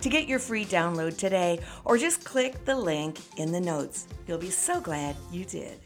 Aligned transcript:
to 0.00 0.08
get 0.08 0.28
your 0.28 0.38
free 0.38 0.64
download 0.64 1.16
today, 1.16 1.60
or 1.84 1.98
just 1.98 2.24
click 2.24 2.64
the 2.64 2.76
link 2.76 3.18
in 3.36 3.52
the 3.52 3.60
notes. 3.60 4.06
You'll 4.26 4.38
be 4.38 4.50
so 4.50 4.80
glad 4.80 5.16
you 5.32 5.44
did. 5.44 5.80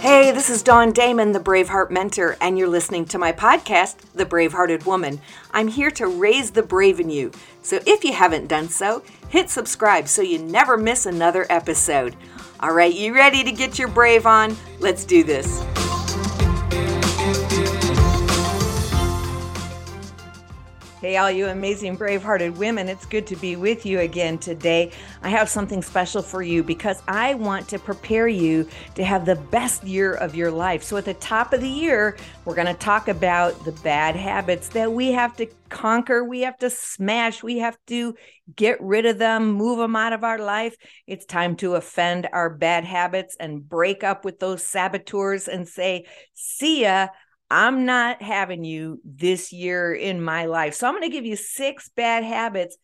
Hey, 0.00 0.30
this 0.30 0.48
is 0.48 0.62
Dawn 0.62 0.92
Damon, 0.92 1.32
the 1.32 1.40
Braveheart 1.40 1.90
Mentor, 1.90 2.36
and 2.40 2.56
you're 2.56 2.68
listening 2.68 3.04
to 3.06 3.18
my 3.18 3.32
podcast, 3.32 3.96
The 4.14 4.24
Bravehearted 4.24 4.86
Woman. 4.86 5.20
I'm 5.50 5.66
here 5.66 5.90
to 5.90 6.06
raise 6.06 6.52
the 6.52 6.62
brave 6.62 7.00
in 7.00 7.10
you. 7.10 7.32
So 7.62 7.80
if 7.84 8.04
you 8.04 8.12
haven't 8.12 8.46
done 8.46 8.68
so, 8.68 9.02
hit 9.28 9.50
subscribe 9.50 10.06
so 10.06 10.22
you 10.22 10.38
never 10.38 10.76
miss 10.76 11.04
another 11.04 11.46
episode. 11.50 12.16
All 12.60 12.72
right, 12.72 12.94
you 12.94 13.12
ready 13.12 13.42
to 13.42 13.50
get 13.50 13.78
your 13.78 13.88
brave 13.88 14.24
on? 14.24 14.56
Let's 14.78 15.04
do 15.04 15.24
this. 15.24 15.62
Hey, 21.00 21.16
all 21.16 21.30
you 21.30 21.46
amazing, 21.46 21.94
brave 21.94 22.24
hearted 22.24 22.58
women, 22.58 22.88
it's 22.88 23.06
good 23.06 23.24
to 23.28 23.36
be 23.36 23.54
with 23.54 23.86
you 23.86 24.00
again 24.00 24.36
today. 24.36 24.90
I 25.22 25.28
have 25.28 25.48
something 25.48 25.80
special 25.80 26.22
for 26.22 26.42
you 26.42 26.64
because 26.64 27.04
I 27.06 27.34
want 27.34 27.68
to 27.68 27.78
prepare 27.78 28.26
you 28.26 28.68
to 28.96 29.04
have 29.04 29.24
the 29.24 29.36
best 29.36 29.84
year 29.84 30.14
of 30.14 30.34
your 30.34 30.50
life. 30.50 30.82
So, 30.82 30.96
at 30.96 31.04
the 31.04 31.14
top 31.14 31.52
of 31.52 31.60
the 31.60 31.68
year, 31.68 32.16
we're 32.44 32.56
going 32.56 32.66
to 32.66 32.74
talk 32.74 33.06
about 33.06 33.64
the 33.64 33.70
bad 33.70 34.16
habits 34.16 34.70
that 34.70 34.90
we 34.90 35.12
have 35.12 35.36
to 35.36 35.46
conquer, 35.68 36.24
we 36.24 36.40
have 36.40 36.58
to 36.58 36.68
smash, 36.68 37.44
we 37.44 37.58
have 37.58 37.78
to 37.86 38.16
get 38.56 38.80
rid 38.80 39.06
of 39.06 39.18
them, 39.18 39.52
move 39.52 39.78
them 39.78 39.94
out 39.94 40.12
of 40.12 40.24
our 40.24 40.40
life. 40.40 40.74
It's 41.06 41.24
time 41.24 41.54
to 41.56 41.76
offend 41.76 42.28
our 42.32 42.50
bad 42.50 42.84
habits 42.84 43.36
and 43.38 43.68
break 43.68 44.02
up 44.02 44.24
with 44.24 44.40
those 44.40 44.64
saboteurs 44.64 45.46
and 45.46 45.68
say, 45.68 46.06
See 46.34 46.82
ya. 46.82 47.06
I'm 47.50 47.86
not 47.86 48.20
having 48.20 48.64
you 48.64 49.00
this 49.04 49.52
year 49.52 49.94
in 49.94 50.22
my 50.22 50.46
life. 50.46 50.74
So 50.74 50.86
I'm 50.86 50.94
going 50.94 51.08
to 51.08 51.14
give 51.14 51.24
you 51.24 51.36
six 51.36 51.88
bad 51.96 52.24
habits 52.24 52.76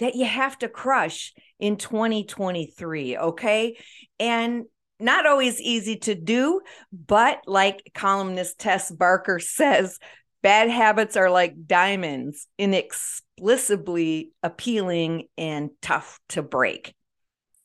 that 0.00 0.14
you 0.14 0.24
have 0.24 0.58
to 0.58 0.68
crush 0.68 1.32
in 1.58 1.76
2023. 1.76 3.16
Okay. 3.16 3.76
And 4.18 4.64
not 5.00 5.26
always 5.26 5.60
easy 5.60 5.96
to 5.96 6.14
do, 6.14 6.60
but 6.92 7.40
like 7.46 7.90
columnist 7.94 8.58
Tess 8.58 8.90
Barker 8.90 9.38
says, 9.38 9.98
bad 10.42 10.70
habits 10.70 11.16
are 11.16 11.30
like 11.30 11.66
diamonds, 11.66 12.46
inexplicably 12.58 14.32
appealing 14.42 15.28
and 15.36 15.70
tough 15.80 16.18
to 16.30 16.42
break. 16.42 16.94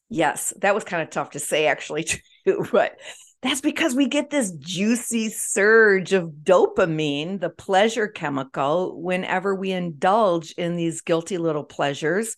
Yes, 0.09 0.53
that 0.61 0.75
was 0.75 0.83
kind 0.83 1.01
of 1.01 1.09
tough 1.09 1.31
to 1.31 1.39
say, 1.39 1.65
actually, 1.65 2.03
too. 2.45 2.67
But 2.71 2.97
that's 3.43 3.61
because 3.61 3.93
we 3.93 4.07
get 4.07 4.29
this 4.29 4.51
juicy 4.53 5.29
surge 5.29 6.13
of 6.13 6.29
dopamine, 6.43 7.41
the 7.41 7.49
pleasure 7.49 8.07
chemical, 8.07 9.01
whenever 9.01 9.53
we 9.53 9.71
indulge 9.71 10.53
in 10.53 10.77
these 10.77 11.01
guilty 11.01 11.37
little 11.37 11.65
pleasures, 11.65 12.35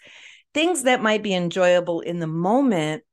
things 0.53 0.83
that 0.83 1.03
might 1.03 1.21
be 1.21 1.35
enjoyable 1.35 2.01
in 2.01 2.19
the 2.19 2.27
moment, 2.27 3.03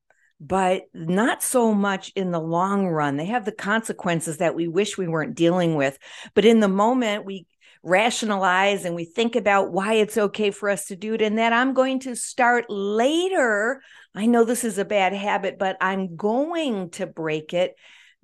but 0.41 0.84
not 0.94 1.42
so 1.42 1.75
much 1.75 2.10
in 2.16 2.31
the 2.31 2.41
long 2.41 2.86
run. 2.86 3.19
They 3.19 3.26
have 3.26 3.44
the 3.44 3.52
consequences 3.52 4.38
that 4.38 4.54
we 4.54 4.69
wish 4.69 4.97
we 4.97 5.06
weren't 5.06 5.36
dealing 5.36 5.75
with. 5.75 5.98
But 6.34 6.47
in 6.47 6.60
the 6.60 6.69
moment, 6.69 7.26
we 7.26 7.47
rationalize 7.82 8.84
and 8.84 8.94
we 8.94 9.04
think 9.04 9.36
about 9.36 9.72
why 9.72 9.94
it's 9.94 10.16
okay 10.16 10.50
for 10.50 10.70
us 10.70 10.86
to 10.86 10.97
do 10.97 11.14
it 11.14 11.22
and 11.22 11.38
that 11.38 11.52
I'm 11.52 11.75
going 11.75 12.00
to 12.00 12.14
start 12.14 12.66
later 12.69 13.82
I 14.15 14.27
know 14.27 14.45
this 14.45 14.65
is 14.65 14.78
a 14.78 14.84
bad 14.84 15.12
habit, 15.12 15.59
but 15.59 15.77
I'm 15.81 16.17
going 16.17 16.91
to 16.91 17.06
break 17.06 17.55
it. 17.55 17.75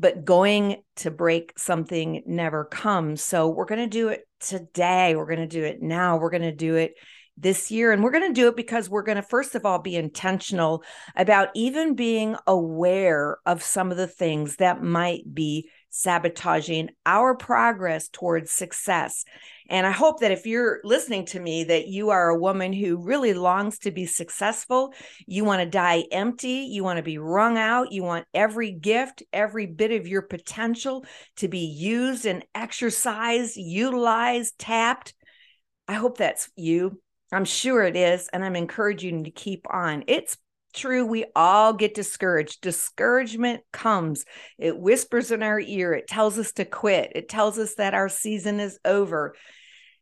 But 0.00 0.24
going 0.24 0.82
to 0.96 1.10
break 1.10 1.58
something 1.58 2.22
never 2.24 2.64
comes. 2.64 3.20
So 3.20 3.48
we're 3.48 3.64
going 3.64 3.80
to 3.80 3.88
do 3.88 4.08
it 4.10 4.28
today. 4.38 5.16
We're 5.16 5.26
going 5.26 5.40
to 5.40 5.46
do 5.48 5.64
it 5.64 5.82
now. 5.82 6.18
We're 6.18 6.30
going 6.30 6.42
to 6.42 6.54
do 6.54 6.76
it 6.76 6.94
this 7.36 7.70
year. 7.72 7.90
And 7.90 8.02
we're 8.02 8.12
going 8.12 8.32
to 8.32 8.40
do 8.40 8.46
it 8.46 8.54
because 8.54 8.88
we're 8.88 9.02
going 9.02 9.16
to, 9.16 9.22
first 9.22 9.56
of 9.56 9.66
all, 9.66 9.80
be 9.80 9.96
intentional 9.96 10.84
about 11.16 11.48
even 11.54 11.94
being 11.94 12.36
aware 12.46 13.38
of 13.44 13.62
some 13.62 13.90
of 13.90 13.96
the 13.96 14.06
things 14.06 14.56
that 14.56 14.82
might 14.82 15.22
be 15.34 15.68
sabotaging 15.90 16.90
our 17.06 17.34
progress 17.34 18.08
towards 18.08 18.50
success. 18.50 19.24
And 19.70 19.86
I 19.86 19.90
hope 19.90 20.20
that 20.20 20.30
if 20.30 20.46
you're 20.46 20.80
listening 20.82 21.26
to 21.26 21.40
me, 21.40 21.64
that 21.64 21.88
you 21.88 22.10
are 22.10 22.30
a 22.30 22.38
woman 22.38 22.72
who 22.72 22.96
really 22.96 23.34
longs 23.34 23.78
to 23.80 23.90
be 23.90 24.06
successful. 24.06 24.94
You 25.26 25.44
want 25.44 25.60
to 25.60 25.68
die 25.68 26.04
empty. 26.10 26.68
You 26.70 26.84
want 26.84 26.96
to 26.96 27.02
be 27.02 27.18
wrung 27.18 27.58
out. 27.58 27.92
You 27.92 28.02
want 28.02 28.26
every 28.32 28.72
gift, 28.72 29.22
every 29.32 29.66
bit 29.66 29.92
of 29.92 30.06
your 30.06 30.22
potential 30.22 31.04
to 31.36 31.48
be 31.48 31.66
used 31.66 32.24
and 32.24 32.44
exercised, 32.54 33.56
utilized, 33.56 34.58
tapped. 34.58 35.14
I 35.86 35.94
hope 35.94 36.18
that's 36.18 36.50
you. 36.56 37.00
I'm 37.30 37.44
sure 37.44 37.82
it 37.82 37.96
is. 37.96 38.28
And 38.32 38.42
I'm 38.42 38.56
encouraging 38.56 39.18
you 39.18 39.24
to 39.24 39.30
keep 39.30 39.66
on. 39.70 40.04
It's 40.06 40.38
true. 40.74 41.06
We 41.06 41.26
all 41.34 41.72
get 41.72 41.94
discouraged. 41.94 42.60
Discouragement 42.60 43.62
comes, 43.72 44.24
it 44.58 44.78
whispers 44.78 45.30
in 45.30 45.42
our 45.42 45.60
ear, 45.60 45.94
it 45.94 46.06
tells 46.06 46.38
us 46.38 46.52
to 46.52 46.64
quit, 46.64 47.12
it 47.14 47.28
tells 47.28 47.58
us 47.58 47.74
that 47.74 47.94
our 47.94 48.08
season 48.08 48.60
is 48.60 48.78
over 48.84 49.34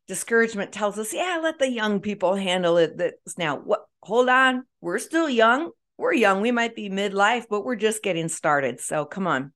discouragement 0.06 0.72
tells 0.72 0.98
us, 0.98 1.12
yeah, 1.12 1.40
let 1.42 1.58
the 1.58 1.70
young 1.70 2.00
people 2.00 2.34
handle 2.34 2.78
it. 2.78 2.96
That's 2.96 3.38
now 3.38 3.58
what 3.58 3.86
hold 4.02 4.28
on, 4.28 4.64
we're 4.80 4.98
still 4.98 5.28
young. 5.28 5.70
We're 5.98 6.12
young. 6.12 6.42
We 6.42 6.52
might 6.52 6.76
be 6.76 6.90
midlife, 6.90 7.46
but 7.48 7.64
we're 7.64 7.76
just 7.76 8.02
getting 8.02 8.28
started. 8.28 8.80
So 8.80 9.06
come 9.06 9.26
on. 9.26 9.52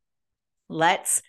Let's 0.69 1.23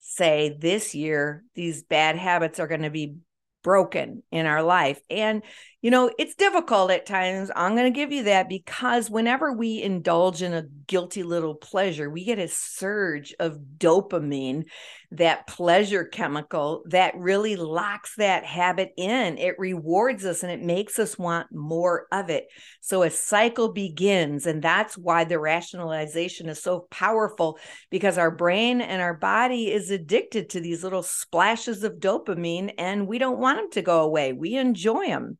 say 0.00 0.56
this 0.58 0.94
year 0.94 1.44
these 1.54 1.84
bad 1.84 2.16
habits 2.16 2.58
are 2.58 2.66
going 2.66 2.82
to 2.82 2.90
be 2.90 3.16
broken 3.62 4.22
in 4.32 4.46
our 4.46 4.62
life. 4.62 5.00
And, 5.08 5.42
you 5.82 5.90
know, 5.90 6.12
it's 6.16 6.36
difficult 6.36 6.92
at 6.92 7.06
times. 7.06 7.50
I'm 7.56 7.74
going 7.74 7.92
to 7.92 7.96
give 7.96 8.12
you 8.12 8.22
that 8.24 8.48
because 8.48 9.10
whenever 9.10 9.52
we 9.52 9.82
indulge 9.82 10.40
in 10.40 10.54
a 10.54 10.62
guilty 10.86 11.24
little 11.24 11.56
pleasure, 11.56 12.08
we 12.08 12.24
get 12.24 12.38
a 12.38 12.46
surge 12.46 13.34
of 13.40 13.58
dopamine, 13.78 14.66
that 15.10 15.48
pleasure 15.48 16.04
chemical 16.04 16.84
that 16.90 17.16
really 17.16 17.56
locks 17.56 18.14
that 18.14 18.44
habit 18.44 18.92
in. 18.96 19.38
It 19.38 19.58
rewards 19.58 20.24
us 20.24 20.44
and 20.44 20.52
it 20.52 20.62
makes 20.62 21.00
us 21.00 21.18
want 21.18 21.48
more 21.50 22.06
of 22.12 22.30
it. 22.30 22.46
So 22.80 23.02
a 23.02 23.10
cycle 23.10 23.72
begins. 23.72 24.46
And 24.46 24.62
that's 24.62 24.96
why 24.96 25.24
the 25.24 25.40
rationalization 25.40 26.48
is 26.48 26.62
so 26.62 26.86
powerful 26.92 27.58
because 27.90 28.18
our 28.18 28.30
brain 28.30 28.80
and 28.80 29.02
our 29.02 29.14
body 29.14 29.72
is 29.72 29.90
addicted 29.90 30.50
to 30.50 30.60
these 30.60 30.84
little 30.84 31.02
splashes 31.02 31.82
of 31.82 31.94
dopamine 31.94 32.72
and 32.78 33.08
we 33.08 33.18
don't 33.18 33.40
want 33.40 33.58
them 33.58 33.70
to 33.72 33.82
go 33.82 34.02
away. 34.02 34.32
We 34.32 34.54
enjoy 34.54 35.08
them. 35.08 35.38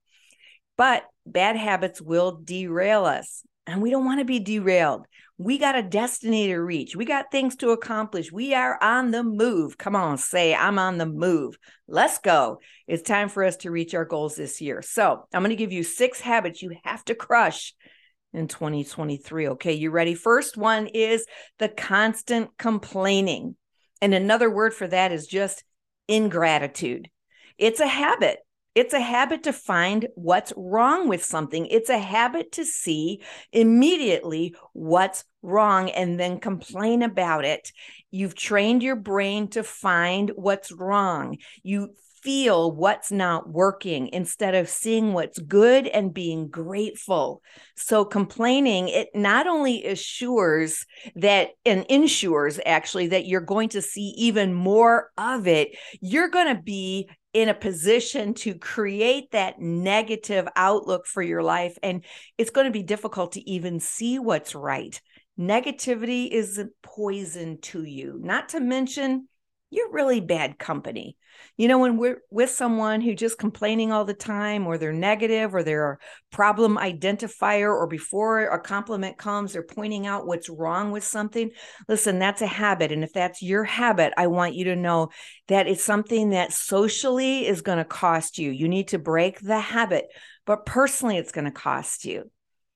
But 0.77 1.05
bad 1.27 1.57
habits 1.57 2.01
will 2.01 2.41
derail 2.43 3.05
us. 3.05 3.45
And 3.67 3.81
we 3.81 3.91
don't 3.91 4.05
want 4.05 4.19
to 4.19 4.25
be 4.25 4.41
derailed. 4.41 5.07
We 5.39 5.59
got 5.59 5.77
a 5.77 5.83
destiny 5.83 6.49
to 6.49 6.59
reach. 6.59 6.97
We 6.97 7.05
got 7.05 7.31
things 7.31 7.57
to 7.57 7.71
accomplish. 7.71 8.31
We 8.31 8.55
are 8.55 8.79
on 8.83 9.11
the 9.11 9.23
move. 9.23 9.79
Come 9.79 9.97
on, 9.97 10.19
say, 10.19 10.55
I'm 10.55 10.79
on 10.79 10.99
the 10.99 11.07
move. 11.07 11.57
Let's 11.89 12.19
go. 12.19 12.61
It's 12.87 13.03
time 13.03 13.29
for 13.29 13.45
us 13.45 13.57
to 13.59 13.71
reach 13.71 13.95
our 13.95 14.05
goals 14.05 14.37
this 14.37 14.61
year. 14.61 14.83
So, 14.83 15.27
I'm 15.33 15.43
going 15.43 15.51
to 15.51 15.57
give 15.57 15.73
you 15.73 15.85
six 15.85 16.21
habits 16.21 16.63
you 16.63 16.77
have 16.85 17.05
to 17.07 17.15
crush 17.15 17.75
in 18.33 18.49
2023. 18.49 19.49
Okay, 19.49 19.73
you 19.73 19.91
ready? 19.91 20.15
First 20.15 20.57
one 20.57 20.87
is 20.87 21.25
the 21.59 21.69
constant 21.69 22.51
complaining. 22.59 23.57
And 24.01 24.15
another 24.15 24.51
word 24.51 24.75
for 24.75 24.87
that 24.87 25.13
is 25.13 25.27
just 25.27 25.65
ingratitude. 26.09 27.09
It's 27.59 27.81
a 27.81 27.87
habit. 27.87 28.39
It's 28.75 28.95
a 28.95 29.01
habit 29.01 29.43
to 29.45 29.53
find 29.53 30.09
what's 30.15 30.53
wrong 30.57 31.09
with 31.09 31.25
something. 31.25 31.67
It's 31.67 31.91
a 31.91 31.99
habit 31.99 32.53
to 32.53 32.65
see 32.65 33.21
immediately 33.53 34.55
what's 34.73 35.25
wrong 35.43 35.91
and 35.91 36.19
then 36.19 36.41
complain 36.41 37.03
about 37.03 37.45
it. 37.45 37.71
You've 38.11 38.35
trained 38.35 38.83
your 38.83 38.97
brain 38.97 39.49
to 39.49 39.63
find 39.63 40.31
what's 40.37 40.73
wrong. 40.73 41.39
You 41.63 41.95
feel 42.23 42.71
what's 42.71 43.11
not 43.11 43.51
working 43.51 44.09
instead 44.09 44.55
of 44.55 44.69
seeing 44.69 45.13
what's 45.13 45.41
good 45.41 45.89
and 45.89 46.15
being 46.15 46.49
grateful. 46.49 47.43
So 47.77 48.05
complaining, 48.05 48.89
it 48.89 49.09
not 49.15 49.47
only 49.49 49.85
assures 49.85 50.87
that 51.17 51.51
and 51.67 51.85
ensures 51.89 52.61
actually 52.65 53.09
that 53.09 53.27
you're 53.27 53.41
going 53.41 53.71
to 53.71 53.83
see 53.83 54.15
even 54.17 54.55
more 54.55 55.11
of 55.19 55.49
it, 55.49 55.77
you're 56.01 56.29
going 56.29 56.55
to 56.55 56.63
be 56.63 57.09
in 57.33 57.49
a 57.49 57.55
position 57.55 58.35
to 58.35 58.55
create 58.55 59.31
that 59.33 59.61
negative 59.61 60.47
outlook 60.55 61.07
for 61.07 61.23
your 61.23 61.43
life. 61.43 61.79
And 61.83 62.05
it's 62.37 62.51
going 62.51 62.67
to 62.67 62.73
be 62.73 62.83
difficult 62.83 63.33
to 63.33 63.51
even 63.51 63.81
see 63.81 64.19
what's 64.19 64.55
right. 64.55 65.01
Negativity 65.39 66.29
is 66.31 66.63
poison 66.83 67.59
to 67.63 67.85
you, 67.85 68.19
not 68.23 68.51
to 68.51 68.61
mention 68.61 69.29
you're 69.73 69.91
really 69.91 70.21
bad 70.21 70.59
company. 70.59 71.17
You 71.57 71.67
know, 71.67 71.79
when 71.79 71.97
we're 71.97 72.21
with 72.31 72.51
someone 72.51 73.01
who 73.01 73.15
just 73.15 73.39
complaining 73.39 73.91
all 73.91 74.05
the 74.05 74.13
time, 74.13 74.67
or 74.67 74.77
they're 74.77 74.93
negative, 74.93 75.55
or 75.55 75.63
they're 75.63 75.93
a 75.93 75.99
problem 76.31 76.77
identifier, 76.77 77.69
or 77.69 77.87
before 77.87 78.41
a 78.41 78.61
compliment 78.61 79.17
comes, 79.17 79.55
they're 79.55 79.63
pointing 79.63 80.07
out 80.07 80.27
what's 80.27 80.51
wrong 80.51 80.91
with 80.91 81.05
something. 81.05 81.51
Listen, 81.89 82.19
that's 82.19 82.43
a 82.43 82.47
habit. 82.47 82.93
And 82.93 83.03
if 83.03 83.15
that's 83.15 83.41
your 83.41 83.65
habit, 83.65 84.13
I 84.19 84.27
want 84.27 84.55
you 84.55 84.65
to 84.65 84.77
know 84.77 85.09
that 85.49 85.67
it's 85.67 85.83
something 85.83 86.31
that 86.31 86.53
socially 86.53 87.47
is 87.47 87.63
going 87.63 87.79
to 87.79 87.85
cost 87.85 88.37
you. 88.37 88.51
You 88.51 88.69
need 88.69 88.89
to 88.89 88.99
break 88.99 89.41
the 89.41 89.59
habit, 89.59 90.09
but 90.45 90.67
personally, 90.67 91.17
it's 91.17 91.33
going 91.33 91.47
to 91.47 91.51
cost 91.51 92.05
you. 92.05 92.31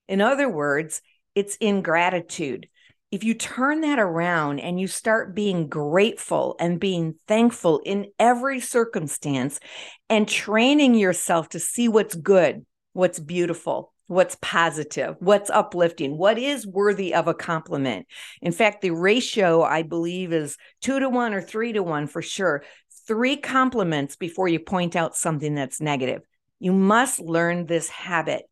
In 0.08 0.22
other 0.22 0.48
words, 0.48 1.02
it's 1.34 1.56
ingratitude 1.56 2.68
if 3.10 3.22
you 3.22 3.34
turn 3.34 3.82
that 3.82 3.98
around 3.98 4.58
and 4.58 4.80
you 4.80 4.88
start 4.88 5.34
being 5.34 5.68
grateful 5.68 6.56
and 6.58 6.80
being 6.80 7.14
thankful 7.28 7.80
in 7.84 8.06
every 8.18 8.60
circumstance 8.60 9.60
and 10.08 10.28
training 10.28 10.94
yourself 10.94 11.48
to 11.50 11.60
see 11.60 11.88
what's 11.88 12.16
good, 12.16 12.66
what's 12.94 13.20
beautiful, 13.20 13.92
what's 14.08 14.36
positive, 14.40 15.16
what's 15.20 15.50
uplifting, 15.50 16.16
what 16.16 16.38
is 16.38 16.66
worthy 16.66 17.14
of 17.14 17.28
a 17.28 17.34
compliment. 17.34 18.06
In 18.42 18.52
fact, 18.52 18.82
the 18.82 18.90
ratio, 18.90 19.62
I 19.62 19.82
believe, 19.82 20.32
is 20.32 20.56
two 20.80 20.98
to 20.98 21.08
one 21.08 21.32
or 21.32 21.42
three 21.42 21.72
to 21.72 21.82
one 21.82 22.08
for 22.08 22.22
sure. 22.22 22.64
Three 23.06 23.36
compliments 23.36 24.16
before 24.16 24.48
you 24.48 24.58
point 24.58 24.96
out 24.96 25.16
something 25.16 25.54
that's 25.54 25.80
negative. 25.80 26.22
You 26.58 26.72
must 26.72 27.20
learn 27.20 27.66
this 27.66 27.88
habit. 27.88 28.42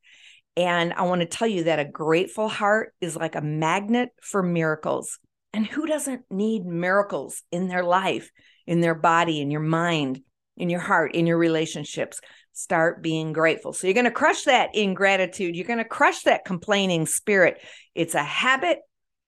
And 0.56 0.92
I 0.92 1.02
want 1.02 1.20
to 1.20 1.26
tell 1.26 1.48
you 1.48 1.64
that 1.64 1.80
a 1.80 1.84
grateful 1.84 2.48
heart 2.48 2.94
is 3.00 3.16
like 3.16 3.34
a 3.34 3.40
magnet 3.40 4.10
for 4.22 4.42
miracles. 4.42 5.18
And 5.52 5.66
who 5.66 5.86
doesn't 5.86 6.22
need 6.30 6.64
miracles 6.64 7.42
in 7.50 7.68
their 7.68 7.84
life, 7.84 8.30
in 8.66 8.80
their 8.80 8.94
body, 8.94 9.40
in 9.40 9.50
your 9.50 9.60
mind, 9.60 10.20
in 10.56 10.68
your 10.70 10.80
heart, 10.80 11.14
in 11.14 11.26
your 11.26 11.38
relationships? 11.38 12.20
Start 12.52 13.02
being 13.02 13.32
grateful. 13.32 13.72
So 13.72 13.86
you're 13.86 13.94
going 13.94 14.04
to 14.04 14.12
crush 14.12 14.44
that 14.44 14.74
ingratitude. 14.74 15.56
You're 15.56 15.66
going 15.66 15.78
to 15.78 15.84
crush 15.84 16.22
that 16.22 16.44
complaining 16.44 17.06
spirit. 17.06 17.60
It's 17.94 18.14
a 18.14 18.22
habit. 18.22 18.78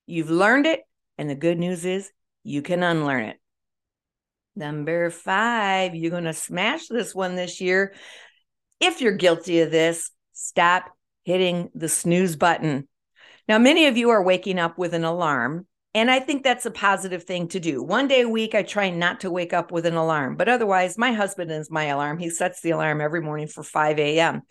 You've 0.06 0.30
learned 0.30 0.66
it. 0.66 0.80
And 1.18 1.28
the 1.28 1.34
good 1.34 1.58
news 1.58 1.84
is 1.84 2.10
you 2.44 2.62
can 2.62 2.84
unlearn 2.84 3.24
it. 3.24 3.36
Number 4.54 5.10
five, 5.10 5.94
you're 5.94 6.10
going 6.10 6.24
to 6.24 6.32
smash 6.32 6.86
this 6.86 7.14
one 7.14 7.34
this 7.34 7.60
year. 7.60 7.94
If 8.80 9.00
you're 9.00 9.12
guilty 9.12 9.60
of 9.60 9.70
this, 9.70 10.10
stop 10.32 10.95
hitting 11.26 11.68
the 11.74 11.88
snooze 11.88 12.36
button. 12.36 12.86
Now, 13.48 13.58
many 13.58 13.86
of 13.86 13.96
you 13.96 14.10
are 14.10 14.22
waking 14.22 14.60
up 14.60 14.78
with 14.78 14.94
an 14.94 15.02
alarm, 15.02 15.66
and 15.92 16.08
I 16.08 16.20
think 16.20 16.44
that's 16.44 16.66
a 16.66 16.70
positive 16.70 17.24
thing 17.24 17.48
to 17.48 17.58
do. 17.58 17.82
One 17.82 18.06
day 18.06 18.22
a 18.22 18.28
week, 18.28 18.54
I 18.54 18.62
try 18.62 18.90
not 18.90 19.20
to 19.20 19.30
wake 19.30 19.52
up 19.52 19.72
with 19.72 19.86
an 19.86 19.96
alarm, 19.96 20.36
but 20.36 20.48
otherwise, 20.48 20.96
my 20.96 21.12
husband 21.12 21.50
is 21.50 21.68
my 21.68 21.86
alarm. 21.86 22.18
He 22.18 22.30
sets 22.30 22.60
the 22.60 22.70
alarm 22.70 23.00
every 23.00 23.20
morning 23.20 23.48
for 23.48 23.64
5 23.64 23.98
a.m. 23.98 24.42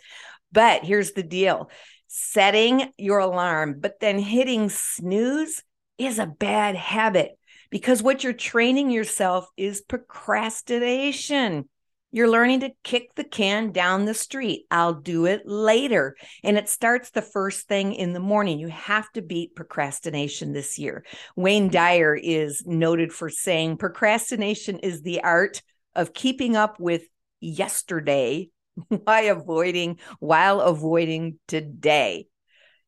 But 0.52 0.84
here's 0.84 1.14
the 1.14 1.24
deal 1.24 1.72
setting 2.08 2.92
your 2.98 3.20
alarm, 3.20 3.78
but 3.80 4.00
then 4.00 4.20
hitting 4.20 4.70
snooze 4.70 5.64
is 5.98 6.20
a 6.20 6.28
bad 6.28 6.76
habit 6.76 7.32
because 7.70 8.04
what 8.04 8.24
you're 8.24 8.34
training 8.34 8.90
yourself 8.90 9.48
is 9.56 9.82
procrastination. 9.82 11.70
You're 12.16 12.30
learning 12.30 12.62
to 12.62 12.72
kick 12.82 13.14
the 13.16 13.26
can 13.26 13.74
down 13.74 14.06
the 14.06 14.14
street. 14.14 14.68
I'll 14.72 14.94
do 14.94 15.26
it 15.26 15.42
later. 15.46 16.16
And 16.46 16.58
it 16.58 16.70
starts 16.70 17.10
the 17.10 17.22
first 17.22 17.68
thing 17.68 17.94
in 17.94 18.14
the 18.14 18.22
morning. 18.22 18.58
You 18.58 18.70
have 18.70 19.12
to 19.16 19.22
beat 19.22 19.54
procrastination 19.54 20.54
this 20.54 20.80
year. 20.80 21.04
Wayne 21.36 21.68
Dyer 21.68 22.16
is 22.16 22.64
noted 22.66 23.12
for 23.12 23.30
saying 23.30 23.80
procrastination 23.80 24.80
is 24.80 25.02
the 25.02 25.26
art 25.26 25.62
of 25.94 26.14
keeping 26.14 26.56
up 26.56 26.80
with 26.80 27.04
yesterday 27.42 28.48
while 28.88 29.32
avoiding 29.38 30.00
while 30.20 30.62
avoiding 30.62 31.38
today. 31.50 32.28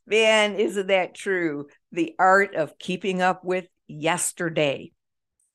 Man, 0.05 0.55
isn't 0.55 0.87
that 0.87 1.15
true? 1.15 1.67
The 1.91 2.15
art 2.17 2.55
of 2.55 2.79
keeping 2.79 3.21
up 3.21 3.43
with 3.43 3.67
yesterday. 3.89 4.93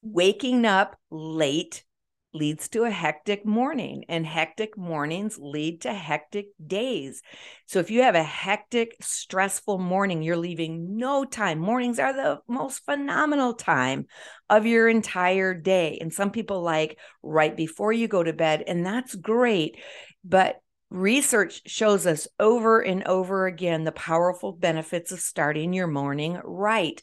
Waking 0.02 0.66
up 0.66 0.98
late 1.10 1.84
leads 2.32 2.68
to 2.70 2.84
a 2.84 2.90
hectic 2.90 3.44
morning, 3.44 4.04
and 4.08 4.26
hectic 4.26 4.76
mornings 4.76 5.38
lead 5.38 5.82
to 5.82 5.92
hectic 5.92 6.46
days. 6.64 7.22
So, 7.66 7.78
if 7.78 7.90
you 7.90 8.02
have 8.02 8.14
a 8.14 8.22
hectic, 8.22 8.96
stressful 9.00 9.78
morning, 9.78 10.22
you're 10.22 10.36
leaving 10.36 10.96
no 10.96 11.24
time. 11.24 11.58
Mornings 11.58 11.98
are 11.98 12.12
the 12.12 12.40
most 12.48 12.84
phenomenal 12.84 13.54
time 13.54 14.06
of 14.50 14.66
your 14.66 14.88
entire 14.88 15.54
day. 15.54 15.98
And 16.00 16.12
some 16.12 16.30
people 16.30 16.62
like 16.62 16.98
right 17.22 17.56
before 17.56 17.92
you 17.92 18.08
go 18.08 18.22
to 18.22 18.32
bed, 18.32 18.64
and 18.66 18.84
that's 18.84 19.14
great. 19.14 19.78
But 20.24 20.60
Research 20.92 21.62
shows 21.64 22.06
us 22.06 22.28
over 22.38 22.80
and 22.80 23.02
over 23.04 23.46
again 23.46 23.84
the 23.84 23.92
powerful 23.92 24.52
benefits 24.52 25.10
of 25.10 25.20
starting 25.20 25.72
your 25.72 25.86
morning 25.86 26.38
right. 26.44 27.00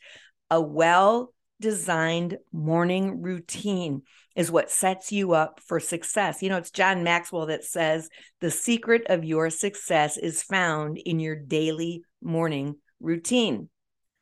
A 0.51 0.61
well 0.61 1.33
designed 1.59 2.37
morning 2.51 3.21
routine 3.21 4.03
is 4.35 4.51
what 4.51 4.69
sets 4.69 5.11
you 5.11 5.33
up 5.33 5.59
for 5.65 5.79
success. 5.79 6.41
You 6.41 6.49
know, 6.49 6.57
it's 6.57 6.71
John 6.71 7.03
Maxwell 7.03 7.47
that 7.47 7.63
says 7.63 8.09
the 8.39 8.51
secret 8.51 9.03
of 9.09 9.25
your 9.25 9.49
success 9.49 10.17
is 10.17 10.43
found 10.43 10.97
in 10.97 11.19
your 11.19 11.35
daily 11.35 12.03
morning 12.21 12.75
routine. 12.99 13.69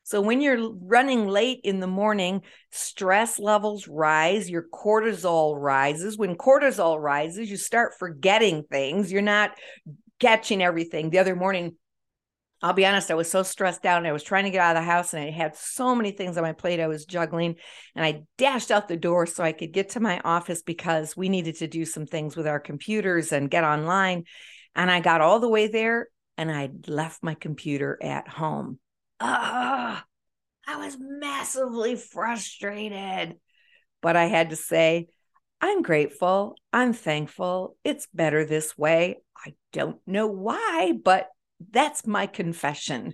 So 0.03 0.21
when 0.21 0.39
you're 0.39 0.73
running 0.73 1.27
late 1.27 1.59
in 1.65 1.81
the 1.81 1.87
morning, 1.87 2.41
stress 2.71 3.39
levels 3.39 3.89
rise, 3.89 4.49
your 4.49 4.65
cortisol 4.73 5.55
rises. 5.59 6.17
When 6.17 6.35
cortisol 6.35 6.97
rises, 6.97 7.49
you 7.49 7.57
start 7.57 7.93
forgetting 7.99 8.63
things. 8.71 9.11
You're 9.11 9.21
not 9.21 9.51
catching 10.19 10.61
everything. 10.61 11.09
The 11.09 11.19
other 11.19 11.35
morning, 11.35 11.75
I'll 12.61 12.73
be 12.73 12.85
honest, 12.85 13.11
I 13.11 13.15
was 13.15 13.29
so 13.29 13.43
stressed 13.43 13.85
out 13.85 13.99
and 13.99 14.07
I 14.07 14.11
was 14.11 14.23
trying 14.23 14.45
to 14.45 14.49
get 14.49 14.61
out 14.61 14.75
of 14.75 14.81
the 14.81 14.91
house 14.91 15.13
and 15.13 15.23
I 15.23 15.29
had 15.29 15.55
so 15.55 15.93
many 15.93 16.11
things 16.11 16.37
on 16.37 16.43
my 16.43 16.53
plate 16.53 16.79
I 16.79 16.87
was 16.87 17.05
juggling. 17.05 17.55
And 17.95 18.03
I 18.03 18.23
dashed 18.37 18.71
out 18.71 18.87
the 18.87 18.97
door 18.97 19.27
so 19.27 19.43
I 19.43 19.51
could 19.51 19.71
get 19.71 19.89
to 19.89 19.99
my 19.99 20.19
office 20.23 20.63
because 20.63 21.15
we 21.15 21.29
needed 21.29 21.57
to 21.57 21.67
do 21.67 21.85
some 21.85 22.07
things 22.07 22.35
with 22.35 22.47
our 22.47 22.59
computers 22.59 23.31
and 23.31 23.51
get 23.51 23.63
online. 23.63 24.23
And 24.75 24.89
I 24.89 25.01
got 25.01 25.21
all 25.21 25.39
the 25.39 25.49
way 25.49 25.67
there 25.67 26.07
and 26.35 26.51
I 26.51 26.69
left 26.87 27.21
my 27.23 27.35
computer 27.35 27.97
at 28.01 28.27
home. 28.27 28.79
Ah, 29.19 30.03
I 30.67 30.77
was 30.77 30.97
massively 30.99 31.95
frustrated. 31.95 33.35
But 34.01 34.15
I 34.15 34.25
had 34.25 34.49
to 34.49 34.55
say, 34.55 35.07
I'm 35.61 35.81
grateful. 35.81 36.55
I'm 36.73 36.93
thankful. 36.93 37.77
It's 37.83 38.07
better 38.13 38.45
this 38.45 38.77
way. 38.77 39.17
I 39.45 39.53
don't 39.73 39.99
know 40.07 40.27
why, 40.27 40.93
but 41.03 41.27
that's 41.71 42.05
my 42.05 42.27
confession. 42.27 43.13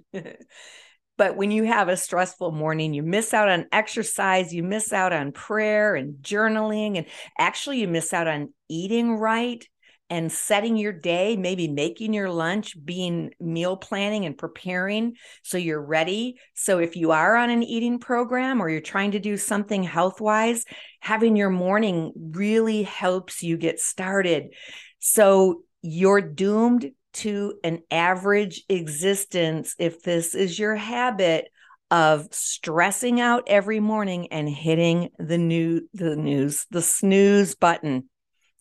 but 1.17 1.35
when 1.35 1.51
you 1.51 1.63
have 1.63 1.89
a 1.89 1.97
stressful 1.97 2.51
morning, 2.51 2.93
you 2.93 3.03
miss 3.03 3.33
out 3.33 3.49
on 3.49 3.67
exercise, 3.71 4.53
you 4.53 4.63
miss 4.63 4.91
out 4.91 5.13
on 5.13 5.31
prayer 5.31 5.95
and 5.95 6.15
journaling, 6.21 6.97
and 6.97 7.05
actually, 7.37 7.79
you 7.79 7.87
miss 7.87 8.13
out 8.13 8.27
on 8.27 8.53
eating 8.69 9.15
right 9.15 9.65
and 10.09 10.31
setting 10.31 10.77
your 10.77 10.91
day, 10.91 11.35
maybe 11.35 11.67
making 11.67 12.13
your 12.13 12.29
lunch, 12.29 12.75
being 12.83 13.31
meal 13.39 13.77
planning 13.77 14.25
and 14.25 14.37
preparing 14.37 15.15
so 15.41 15.57
you're 15.57 15.81
ready. 15.81 16.35
So, 16.53 16.79
if 16.79 16.95
you 16.95 17.11
are 17.11 17.35
on 17.35 17.49
an 17.49 17.63
eating 17.63 17.99
program 17.99 18.61
or 18.61 18.69
you're 18.69 18.81
trying 18.81 19.11
to 19.11 19.19
do 19.19 19.37
something 19.37 19.83
health 19.83 20.19
wise, 20.19 20.65
having 20.99 21.35
your 21.35 21.49
morning 21.49 22.11
really 22.15 22.83
helps 22.83 23.41
you 23.41 23.57
get 23.57 23.79
started. 23.79 24.53
So, 24.99 25.63
you're 25.81 26.21
doomed 26.21 26.91
to 27.13 27.53
an 27.63 27.81
average 27.91 28.63
existence 28.69 29.75
if 29.79 30.01
this 30.03 30.35
is 30.35 30.57
your 30.57 30.75
habit 30.75 31.49
of 31.91 32.27
stressing 32.31 33.21
out 33.21 33.43
every 33.47 33.79
morning 33.79 34.27
and 34.31 34.49
hitting 34.49 35.09
the 35.19 35.37
new 35.37 35.87
the 35.93 36.15
news 36.15 36.65
the 36.71 36.81
snooze 36.81 37.55
button 37.55 38.09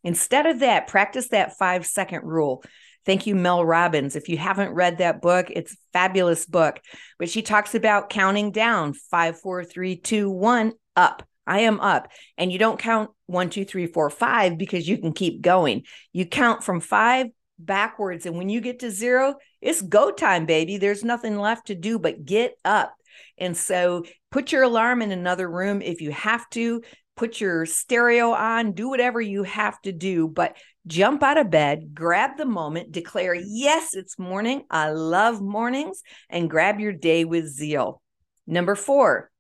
Instead 0.05 0.47
of 0.47 0.61
that, 0.61 0.89
practice 0.89 1.29
that 1.29 1.59
five 1.59 1.87
second 1.87 2.25
rule. 2.25 2.65
Thank 3.05 3.27
you, 3.27 3.35
Mel 3.35 3.65
Robbins. 3.65 4.15
If 4.15 4.29
you 4.29 4.37
haven't 4.37 4.75
read 4.75 4.99
that 4.99 5.21
book, 5.21 5.47
it's 5.51 5.73
a 5.73 5.77
fabulous 5.93 6.47
book. 6.47 6.81
But 7.19 7.29
she 7.29 7.43
talks 7.43 7.75
about 7.75 8.11
counting 8.11 8.53
down 8.53 8.95
five, 8.95 9.41
four, 9.41 9.65
three, 9.65 9.97
two, 9.97 10.31
one, 10.31 10.73
up. 10.97 11.27
I 11.47 11.61
am 11.61 11.81
up. 11.81 12.09
And 12.39 12.53
you 12.53 12.59
don't 12.59 12.79
count 12.79 13.11
one, 13.27 13.51
two, 13.51 13.65
three, 13.65 13.87
four, 13.87 14.09
five 14.11 14.57
because 14.57 14.89
you 14.89 14.99
can 14.99 15.13
keep 15.13 15.41
going. 15.41 15.83
You 16.13 16.27
count 16.27 16.63
from 16.63 16.81
five 16.81 17.27
backwards. 17.65 18.27
And 18.27 18.37
when 18.37 18.49
you 18.49 18.61
get 18.61 18.81
to 18.81 18.91
zero, 18.91 19.37
it's 19.61 19.83
go 19.83 20.11
time, 20.11 20.47
baby. 20.47 20.77
There's 20.77 21.05
nothing 21.05 21.39
left 21.39 21.69
to 21.69 21.75
do 21.75 21.99
but 21.99 22.25
get 22.25 22.55
up. 22.65 22.95
And 23.39 23.57
so 23.57 24.05
put 24.31 24.53
your 24.53 24.63
alarm 24.63 25.03
in 25.03 25.13
another 25.13 25.49
room 25.49 25.83
if 25.83 26.01
you 26.01 26.11
have 26.13 26.49
to 26.51 26.83
put 27.17 27.41
your 27.41 27.67
stereo 27.67 28.31
on, 28.31 28.73
do 28.73 28.89
whatever 28.89 29.21
you 29.21 29.43
have 29.43 29.81
to 29.83 29.93
do, 29.93 30.27
but 30.29 30.57
jump 30.87 31.23
out 31.23 31.39
of 31.39 31.51
bed, 31.51 31.95
grab 31.95 32.37
the 32.37 32.47
moment, 32.47 32.93
declare, 32.93 33.35
Yes, 33.35 33.95
it's 33.95 34.19
morning. 34.19 34.65
I 34.71 34.91
love 34.91 35.41
mornings, 35.41 36.03
and 36.31 36.51
grab 36.51 36.81
your 36.81 36.93
day 36.93 37.25
with 37.25 37.47
zeal. 37.47 38.01
Number 38.47 38.75
four, 38.75 39.31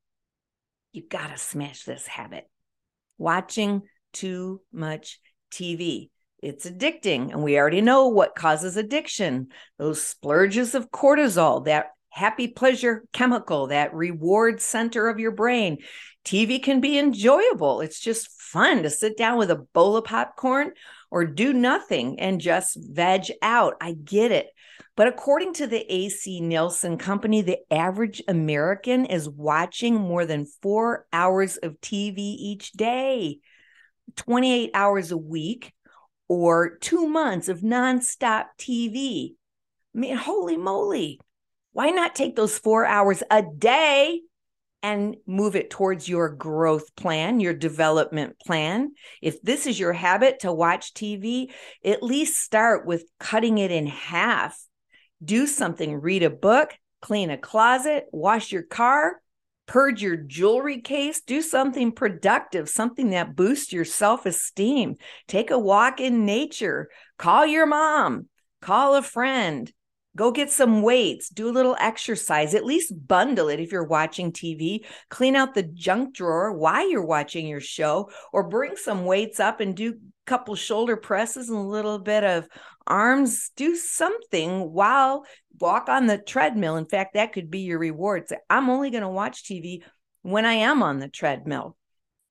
you 0.93 1.03
got 1.09 1.29
to 1.29 1.39
smash 1.39 1.85
this 1.85 2.07
habit 2.07 2.49
watching 3.19 3.83
too 4.13 4.61
much 4.73 5.19
TV. 5.51 6.11
It's 6.43 6.69
addicting, 6.69 7.31
and 7.31 7.43
we 7.43 7.57
already 7.57 7.81
know 7.81 8.09
what 8.09 8.35
causes 8.35 8.77
addiction 8.77 9.49
those 9.79 10.03
splurges 10.03 10.75
of 10.75 10.91
cortisol, 10.91 11.65
that 11.67 11.93
happy 12.11 12.49
pleasure 12.49 13.05
chemical, 13.13 13.69
that 13.69 13.95
reward 13.95 14.61
center 14.61 15.09
of 15.09 15.21
your 15.21 15.31
brain. 15.31 15.79
TV 16.25 16.63
can 16.63 16.81
be 16.81 16.99
enjoyable. 16.99 17.81
It's 17.81 18.01
just 18.01 18.29
fun 18.41 18.83
to 18.83 18.91
sit 18.91 19.17
down 19.17 19.39
with 19.39 19.51
a 19.51 19.65
bowl 19.73 19.97
of 19.97 20.05
popcorn 20.05 20.73
or 21.11 21.25
do 21.25 21.53
nothing 21.53 22.19
and 22.21 22.41
just 22.41 22.77
veg 22.77 23.33
out. 23.41 23.75
I 23.81 23.93
get 23.93 24.33
it. 24.33 24.49
But 24.97 25.09
according 25.09 25.55
to 25.55 25.67
the 25.67 25.91
AC 25.93 26.41
Nielsen 26.41 26.99
Company, 26.99 27.41
the 27.41 27.59
average 27.71 28.21
American 28.29 29.07
is 29.07 29.29
watching 29.29 29.95
more 29.95 30.27
than 30.27 30.47
four 30.61 31.07
hours 31.13 31.57
of 31.57 31.81
TV 31.81 32.19
each 32.19 32.73
day, 32.73 33.39
28 34.17 34.71
hours 34.75 35.13
a 35.13 35.17
week, 35.17 35.73
or 36.33 36.77
two 36.79 37.07
months 37.07 37.49
of 37.49 37.61
nonstop 37.61 38.47
TV. 38.59 39.35
I 39.95 39.99
mean, 39.99 40.17
holy 40.17 40.57
moly. 40.57 41.21
Why 41.73 41.91
not 41.91 42.15
take 42.15 42.37
those 42.37 42.59
four 42.59 42.85
hours 42.85 43.23
a 43.31 43.43
day 43.43 44.21
and 44.83 45.17
move 45.27 45.55
it 45.55 45.71
towards 45.71 46.09
your 46.09 46.29
growth 46.29 46.95
plan, 46.97 47.39
your 47.39 47.55
development 47.55 48.37
plan. 48.41 48.93
If 49.21 49.41
this 49.41 49.67
is 49.67 49.79
your 49.79 49.93
habit 49.93 50.41
to 50.41 50.53
watch 50.53 50.93
TV, 50.93 51.53
at 51.85 52.03
least 52.03 52.43
start 52.43 52.85
with 52.85 53.05
cutting 53.21 53.59
it 53.59 53.71
in 53.71 53.87
half. 53.87 54.61
Do 55.25 55.47
something, 55.47 56.01
read 56.01 56.25
a 56.25 56.31
book, 56.31 56.77
clean 57.01 57.31
a 57.31 57.39
closet, 57.39 58.07
wash 58.11 58.51
your 58.51 58.65
car, 58.65 59.22
purge 59.67 60.03
your 60.03 60.17
jewelry 60.17 60.81
case, 60.81 61.21
do 61.21 61.43
something 61.43 61.93
productive, 61.93 62.69
something 62.69 63.11
that 63.11 63.37
boosts 63.37 63.73
your 63.73 63.85
self 63.85 64.27
esteem. 64.27 64.97
Take 65.29 65.51
a 65.51 65.59
walk 65.59 66.01
in 66.01 66.25
nature, 66.25 66.89
call 67.19 67.47
your 67.47 67.67
mom, 67.67 68.29
call 68.61 68.95
a 68.97 69.03
friend, 69.03 69.73
Go 70.15 70.31
get 70.31 70.51
some 70.51 70.83
weights, 70.83 71.31
do 71.31 71.49
a 71.49 71.53
little 71.53 71.77
exercise, 71.81 72.55
at 72.55 72.67
least 72.67 72.93
bundle 73.09 73.49
it 73.49 73.61
if 73.61 73.73
you're 73.73 73.83
watching 73.83 74.31
TV. 74.31 74.85
Clean 75.09 75.35
out 75.35 75.55
the 75.55 75.63
junk 75.63 76.15
drawer 76.15 76.53
while 76.53 76.89
you're 76.89 77.05
watching 77.05 77.47
your 77.47 77.61
show, 77.61 78.11
or 78.31 78.49
bring 78.49 78.77
some 78.77 79.07
weights 79.07 79.41
up 79.41 79.61
and 79.61 79.75
do 79.75 79.93
a 79.93 79.95
couple 80.27 80.55
shoulder 80.55 80.99
presses 80.99 81.49
and 81.49 81.57
a 81.57 81.63
little 81.63 81.99
bit 81.99 82.25
of 82.25 82.47
arms. 82.87 83.53
Do 83.57 83.75
something 83.75 84.71
while 84.71 85.25
walk 85.63 85.89
on 85.89 86.07
the 86.07 86.19
treadmill. 86.19 86.77
In 86.77 86.85
fact, 86.85 87.15
that 87.15 87.33
could 87.33 87.51
be 87.51 87.61
your 87.61 87.79
reward. 87.79 88.29
Say, 88.29 88.37
I'm 88.51 88.69
only 88.69 88.91
going 88.91 89.05
to 89.05 89.09
watch 89.09 89.45
TV 89.45 89.83
when 90.23 90.45
I 90.45 90.55
am 90.55 90.83
on 90.83 90.99
the 90.99 91.09
treadmill. 91.09 91.77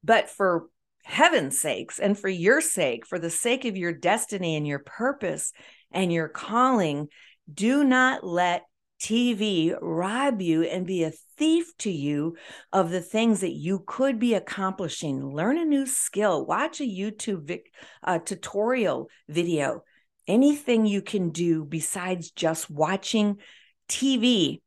But 0.03 0.29
for 0.29 0.67
heaven's 1.03 1.59
sakes 1.59 1.97
and 1.97 2.19
for 2.19 2.27
your 2.27 2.59
sake, 2.59 3.07
for 3.07 3.17
the 3.17 3.29
sake 3.29 3.65
of 3.65 3.77
your 3.77 3.93
destiny 3.93 4.55
and 4.57 4.67
your 4.67 4.79
purpose 4.79 5.53
and 5.91 6.11
your 6.11 6.27
calling, 6.27 7.07
do 7.51 7.83
not 7.85 8.25
let 8.25 8.63
TV 9.01 9.75
rob 9.81 10.41
you 10.41 10.63
and 10.63 10.85
be 10.85 11.03
a 11.03 11.13
thief 11.37 11.75
to 11.79 11.89
you 11.89 12.35
of 12.71 12.91
the 12.91 13.01
things 13.01 13.41
that 13.41 13.53
you 13.53 13.83
could 13.87 14.19
be 14.19 14.35
accomplishing. 14.35 15.33
Learn 15.33 15.57
a 15.57 15.65
new 15.65 15.87
skill, 15.87 16.45
watch 16.45 16.81
a 16.81 16.83
YouTube 16.83 17.59
uh, 18.03 18.19
tutorial 18.19 19.07
video, 19.27 19.83
anything 20.31 20.85
you 20.85 21.01
can 21.01 21.29
do 21.29 21.65
besides 21.65 22.31
just 22.31 22.69
watching 22.69 23.37
TV. 23.89 24.61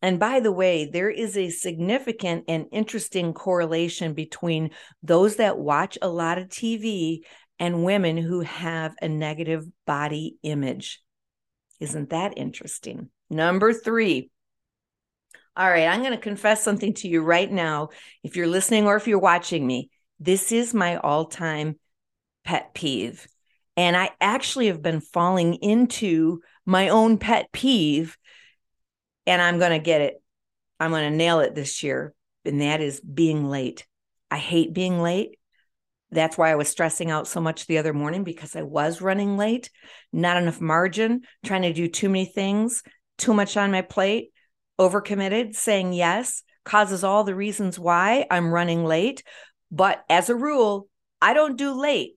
And 0.00 0.18
by 0.18 0.40
the 0.40 0.50
way, 0.50 0.88
there 0.90 1.10
is 1.10 1.36
a 1.36 1.50
significant 1.50 2.44
and 2.48 2.64
interesting 2.72 3.34
correlation 3.34 4.14
between 4.14 4.70
those 5.02 5.36
that 5.36 5.58
watch 5.58 5.98
a 6.00 6.08
lot 6.08 6.38
of 6.38 6.48
TV 6.48 7.18
and 7.58 7.84
women 7.84 8.16
who 8.16 8.40
have 8.40 8.94
a 9.02 9.08
negative 9.08 9.66
body 9.86 10.38
image. 10.42 11.02
Isn't 11.80 12.10
that 12.10 12.38
interesting? 12.38 13.10
Number 13.28 13.74
three. 13.74 14.30
All 15.54 15.68
right, 15.68 15.86
I'm 15.86 16.00
going 16.00 16.12
to 16.12 16.18
confess 16.18 16.64
something 16.64 16.94
to 16.94 17.08
you 17.08 17.20
right 17.20 17.50
now. 17.50 17.90
If 18.22 18.36
you're 18.36 18.46
listening 18.46 18.86
or 18.86 18.96
if 18.96 19.06
you're 19.06 19.18
watching 19.18 19.66
me, 19.66 19.90
this 20.18 20.52
is 20.52 20.72
my 20.72 20.96
all 20.96 21.26
time 21.26 21.78
pet 22.44 22.72
peeve. 22.72 23.26
And 23.80 23.96
I 23.96 24.10
actually 24.20 24.66
have 24.66 24.82
been 24.82 25.00
falling 25.00 25.54
into 25.54 26.42
my 26.66 26.90
own 26.90 27.16
pet 27.16 27.50
peeve, 27.50 28.18
and 29.26 29.40
I'm 29.40 29.58
going 29.58 29.70
to 29.70 29.78
get 29.78 30.02
it. 30.02 30.22
I'm 30.78 30.90
going 30.90 31.10
to 31.10 31.16
nail 31.16 31.40
it 31.40 31.54
this 31.54 31.82
year. 31.82 32.12
And 32.44 32.60
that 32.60 32.82
is 32.82 33.00
being 33.00 33.48
late. 33.48 33.86
I 34.30 34.36
hate 34.36 34.74
being 34.74 35.00
late. 35.00 35.38
That's 36.10 36.36
why 36.36 36.50
I 36.50 36.56
was 36.56 36.68
stressing 36.68 37.10
out 37.10 37.26
so 37.26 37.40
much 37.40 37.66
the 37.66 37.78
other 37.78 37.94
morning 37.94 38.22
because 38.22 38.54
I 38.54 38.60
was 38.64 39.00
running 39.00 39.38
late, 39.38 39.70
not 40.12 40.36
enough 40.36 40.60
margin, 40.60 41.22
trying 41.46 41.62
to 41.62 41.72
do 41.72 41.88
too 41.88 42.10
many 42.10 42.26
things, 42.26 42.82
too 43.16 43.32
much 43.32 43.56
on 43.56 43.70
my 43.70 43.80
plate, 43.80 44.30
overcommitted, 44.78 45.54
saying 45.54 45.94
yes 45.94 46.42
causes 46.66 47.02
all 47.02 47.24
the 47.24 47.34
reasons 47.34 47.78
why 47.78 48.26
I'm 48.30 48.52
running 48.52 48.84
late. 48.84 49.22
But 49.70 50.04
as 50.10 50.28
a 50.28 50.36
rule, 50.36 50.86
I 51.22 51.32
don't 51.32 51.56
do 51.56 51.72
late. 51.72 52.16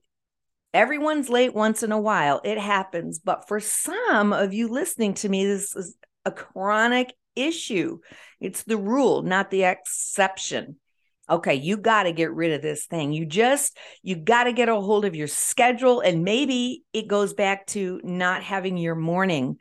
Everyone's 0.74 1.30
late 1.30 1.54
once 1.54 1.82
in 1.82 1.92
a 1.92 2.00
while. 2.00 2.40
It 2.44 2.58
happens. 2.58 3.20
But 3.20 3.48
for 3.48 3.60
some 3.60 4.32
of 4.32 4.52
you 4.52 4.68
listening 4.68 5.14
to 5.14 5.28
me, 5.28 5.46
this 5.46 5.74
is 5.74 5.96
a 6.26 6.32
chronic 6.32 7.14
issue. 7.36 8.00
It's 8.40 8.64
the 8.64 8.76
rule, 8.76 9.22
not 9.22 9.50
the 9.50 9.64
exception 9.64 10.76
okay 11.30 11.54
you 11.54 11.76
got 11.76 12.02
to 12.02 12.12
get 12.12 12.32
rid 12.32 12.52
of 12.52 12.62
this 12.62 12.86
thing 12.86 13.12
you 13.12 13.24
just 13.24 13.76
you 14.02 14.14
got 14.16 14.44
to 14.44 14.52
get 14.52 14.68
a 14.68 14.74
hold 14.74 15.04
of 15.04 15.14
your 15.14 15.26
schedule 15.26 16.00
and 16.00 16.22
maybe 16.22 16.84
it 16.92 17.08
goes 17.08 17.32
back 17.32 17.66
to 17.66 18.00
not 18.04 18.42
having 18.42 18.76
your 18.76 18.94
morning 18.94 19.56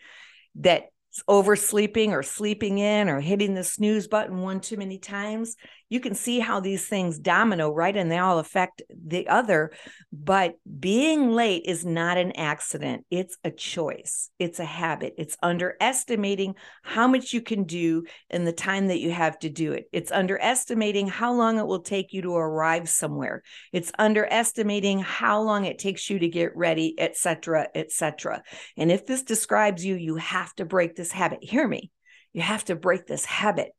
that 0.56 0.84
oversleeping 1.28 2.12
or 2.12 2.24
sleeping 2.24 2.80
in 2.80 3.08
or 3.08 3.20
hitting 3.20 3.54
the 3.54 3.64
snooze 3.64 4.08
button 4.08 4.40
one 4.40 4.60
too 4.60 4.78
many 4.78 4.98
times 4.98 5.56
you 5.94 6.00
can 6.00 6.16
see 6.16 6.40
how 6.40 6.60
these 6.60 6.88
things 6.88 7.20
domino 7.20 7.72
right 7.72 7.96
and 7.96 8.12
they 8.12 8.18
all 8.18 8.40
affect 8.40 8.82
the 8.90 9.28
other 9.28 9.72
but 10.12 10.56
being 10.80 11.32
late 11.32 11.64
is 11.66 11.86
not 11.86 12.18
an 12.18 12.32
accident. 12.34 13.06
It's 13.12 13.38
a 13.44 13.52
choice. 13.52 14.30
It's 14.40 14.60
a 14.60 14.66
habit. 14.66 15.14
It's 15.18 15.38
underestimating 15.42 16.56
how 16.82 17.08
much 17.08 17.32
you 17.32 17.42
can 17.42 17.64
do 17.64 18.06
in 18.30 18.44
the 18.44 18.52
time 18.52 18.88
that 18.88 19.00
you 19.00 19.12
have 19.12 19.38
to 19.40 19.50
do 19.50 19.74
it. 19.74 19.86
It's 19.92 20.12
underestimating 20.12 21.08
how 21.08 21.34
long 21.34 21.60
it 21.60 21.68
will 21.68 21.82
take 21.82 22.12
you 22.12 22.24
to 22.24 22.36
arrive 22.36 22.90
somewhere. 22.90 23.44
It's 23.72 23.92
underestimating 24.00 25.00
how 25.00 25.42
long 25.42 25.66
it 25.66 25.78
takes 25.78 26.10
you 26.10 26.18
to 26.20 26.28
get 26.28 26.56
ready 26.56 26.96
etc 27.00 27.68
etc 27.76 28.42
and 28.78 28.92
if 28.92 29.06
this 29.06 29.22
describes 29.22 29.86
you 29.86 29.96
you 29.96 30.16
have 30.16 30.54
to 30.56 30.66
break 30.66 30.96
this 30.96 31.12
habit. 31.12 31.44
Hear 31.44 31.68
me. 31.68 31.92
You 32.34 32.42
have 32.42 32.66
to 32.66 32.76
break 32.76 33.06
this 33.06 33.26
habit 33.26 33.70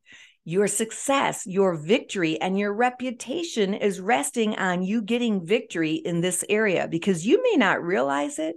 your 0.45 0.67
success, 0.67 1.45
your 1.47 1.75
victory, 1.75 2.39
and 2.39 2.57
your 2.57 2.71
reputation 2.71 3.73
is 3.73 3.99
resting 3.99 4.55
on 4.55 4.83
you 4.83 5.01
getting 5.01 5.43
victory 5.45 5.95
in 5.95 6.21
this 6.21 6.45
area 6.47 6.87
because 6.87 7.25
you 7.25 7.41
may 7.41 7.57
not 7.57 7.83
realize 7.83 8.37
it. 8.37 8.55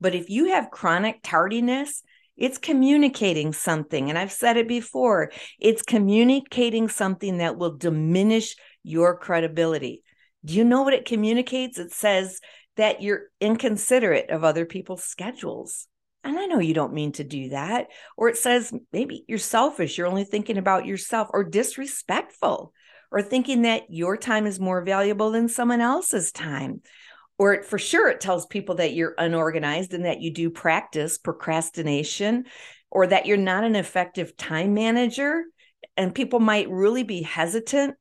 But 0.00 0.14
if 0.14 0.30
you 0.30 0.46
have 0.46 0.70
chronic 0.70 1.20
tardiness, 1.22 2.02
it's 2.38 2.56
communicating 2.56 3.52
something. 3.52 4.08
And 4.08 4.18
I've 4.18 4.32
said 4.32 4.56
it 4.56 4.66
before 4.66 5.30
it's 5.58 5.82
communicating 5.82 6.88
something 6.88 7.36
that 7.36 7.58
will 7.58 7.76
diminish 7.76 8.56
your 8.82 9.18
credibility. 9.18 10.02
Do 10.42 10.54
you 10.54 10.64
know 10.64 10.82
what 10.82 10.94
it 10.94 11.04
communicates? 11.04 11.78
It 11.78 11.92
says 11.92 12.40
that 12.78 13.02
you're 13.02 13.24
inconsiderate 13.42 14.30
of 14.30 14.42
other 14.42 14.64
people's 14.64 15.04
schedules. 15.04 15.86
And 16.22 16.38
I 16.38 16.46
know 16.46 16.58
you 16.58 16.74
don't 16.74 16.92
mean 16.92 17.12
to 17.12 17.24
do 17.24 17.50
that. 17.50 17.88
Or 18.16 18.28
it 18.28 18.36
says 18.36 18.72
maybe 18.92 19.24
you're 19.28 19.38
selfish, 19.38 19.96
you're 19.96 20.06
only 20.06 20.24
thinking 20.24 20.58
about 20.58 20.86
yourself, 20.86 21.28
or 21.32 21.44
disrespectful, 21.44 22.72
or 23.10 23.22
thinking 23.22 23.62
that 23.62 23.84
your 23.88 24.16
time 24.16 24.46
is 24.46 24.60
more 24.60 24.82
valuable 24.84 25.30
than 25.30 25.48
someone 25.48 25.80
else's 25.80 26.30
time. 26.32 26.82
or 27.38 27.62
for 27.62 27.78
sure 27.78 28.08
it 28.10 28.20
tells 28.20 28.44
people 28.46 28.74
that 28.76 28.92
you're 28.92 29.14
unorganized 29.16 29.94
and 29.94 30.04
that 30.04 30.20
you 30.20 30.30
do 30.32 30.50
practice 30.50 31.16
procrastination 31.16 32.44
or 32.90 33.06
that 33.06 33.24
you're 33.26 33.36
not 33.38 33.64
an 33.64 33.76
effective 33.76 34.36
time 34.36 34.74
manager 34.74 35.44
and 35.96 36.14
people 36.14 36.38
might 36.40 36.68
really 36.68 37.02
be 37.02 37.22
hesitant 37.22 37.94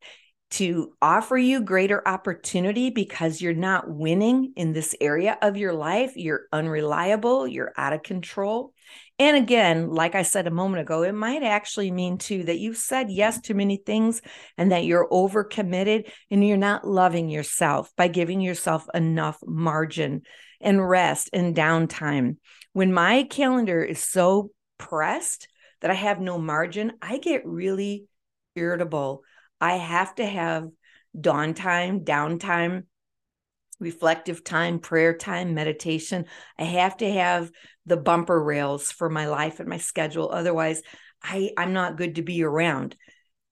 to 0.52 0.94
offer 1.02 1.38
you 1.38 1.62
greater 1.62 2.06
opportunity 2.08 2.90
because 2.90 3.42
you're 3.42 3.54
not 3.54 3.90
winning 3.90 4.54
in 4.56 4.74
this 4.74 4.96
area 5.00 5.38
of 5.42 5.58
your 5.58 5.74
life. 5.74 6.14
You're 6.16 6.48
unreliable, 6.52 7.48
you're 7.48 7.72
out 7.78 7.94
of 7.94 8.02
control. 8.02 8.74
And 9.20 9.38
again, 9.38 9.90
like 9.90 10.16
I 10.16 10.24
said 10.24 10.48
a 10.48 10.52
moment 10.52 10.82
ago, 10.82 11.04
it 11.04 11.12
might 11.12 11.44
actually 11.44 11.92
mean 11.92 12.18
too 12.18 12.44
that 12.46 12.58
you've 12.58 12.78
said 12.78 13.12
yes 13.12 13.40
to 13.42 13.54
many 13.54 13.78
things 13.78 14.22
and 14.58 14.72
that 14.72 14.86
you're 14.86 15.10
overcommitted 15.10 16.10
and 16.32 16.48
you're 16.48 16.58
not 16.58 16.88
loving 16.88 17.30
yourself 17.30 17.92
by 17.96 18.08
giving 18.08 18.42
yourself 18.42 18.88
enough 18.94 19.38
margin 19.46 20.24
and 20.62 20.88
rest 20.88 21.30
and 21.32 21.56
downtime. 21.56 22.38
When 22.74 22.92
my 22.92 23.24
calendar 23.24 23.84
is 23.84 24.04
so 24.04 24.52
pressed 24.80 25.48
that 25.82 25.92
I 25.92 25.96
have 25.96 26.20
no 26.20 26.40
margin, 26.40 26.94
I 27.02 27.20
get 27.20 27.46
really 27.46 28.06
irritable 28.56 29.22
I 29.62 29.74
have 29.76 30.16
to 30.16 30.26
have 30.26 30.70
dawn 31.20 31.54
time, 31.54 32.02
downtime, 32.02 32.84
reflective 33.80 34.44
time, 34.44 34.80
prayer 34.80 35.16
time, 35.16 35.54
meditation. 35.54 36.26
I 36.58 36.64
have 36.64 36.98
to 36.98 37.12
have 37.12 37.52
the 37.86 37.98
bumper 37.98 38.42
rails 38.42 38.92
for 38.92 39.10
my 39.10 39.28
life 39.28 39.60
and 39.60 39.70
my 39.70 39.78
schedule. 39.78 40.30
Otherwise, 40.32 40.82
I, 41.24 41.52
I'm 41.58 41.74
not 41.74 41.98
good 41.98 42.16
to 42.16 42.22
be 42.22 42.44
around. 42.44 42.96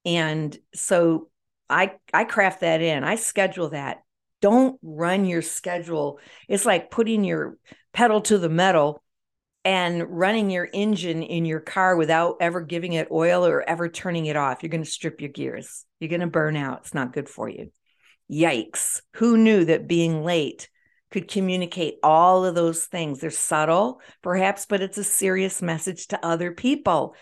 And 0.06 0.58
so 0.74 1.30
I 1.70 1.94
I 2.14 2.24
craft 2.24 2.62
that 2.62 2.82
in. 2.82 3.04
I 3.04 3.16
schedule 3.16 3.70
that. 3.70 4.04
Don't 4.42 4.80
run 4.82 5.26
your 5.26 5.42
schedule. 5.42 6.20
It's 6.48 6.66
like 6.66 6.92
putting 6.92 7.24
your 7.24 7.58
pedal 7.94 8.22
to 8.22 8.38
the 8.38 8.50
metal 8.50 9.04
and 9.68 10.18
running 10.18 10.50
your 10.50 10.70
engine 10.72 11.22
in 11.22 11.44
your 11.44 11.60
car 11.60 11.98
without 11.98 12.38
ever 12.40 12.62
giving 12.62 12.94
it 12.94 13.10
oil 13.12 13.46
or 13.46 13.70
ever 13.70 13.90
turning 13.90 14.26
it 14.26 14.38
off. 14.38 14.64
You're 14.64 14.70
going 14.70 14.86
to 14.86 14.90
strip 14.90 15.20
your 15.20 15.30
gears. 15.30 15.84
You're 16.00 16.08
going 16.08 16.22
to 16.22 16.28
burn 16.28 16.56
out. 16.56 16.84
It's 16.84 16.94
not 16.94 17.12
good 17.12 17.28
for 17.28 17.50
you. 17.50 17.74
Yikes. 18.32 19.02
Who 19.16 19.36
knew 19.36 19.66
that 19.66 19.86
being 19.86 20.24
late 20.24 20.70
could 21.12 21.28
communicate 21.28 21.96
all 22.02 22.46
of 22.46 22.56
those 22.56 22.86
things? 22.86 23.20
They're 23.20 23.30
subtle, 23.30 24.00
perhaps, 24.22 24.66
but 24.68 24.82
it's 24.82 24.98
a 24.98 25.04
serious 25.04 25.62
message 25.62 26.08
to 26.08 26.26
other 26.26 26.54
people. 26.54 27.14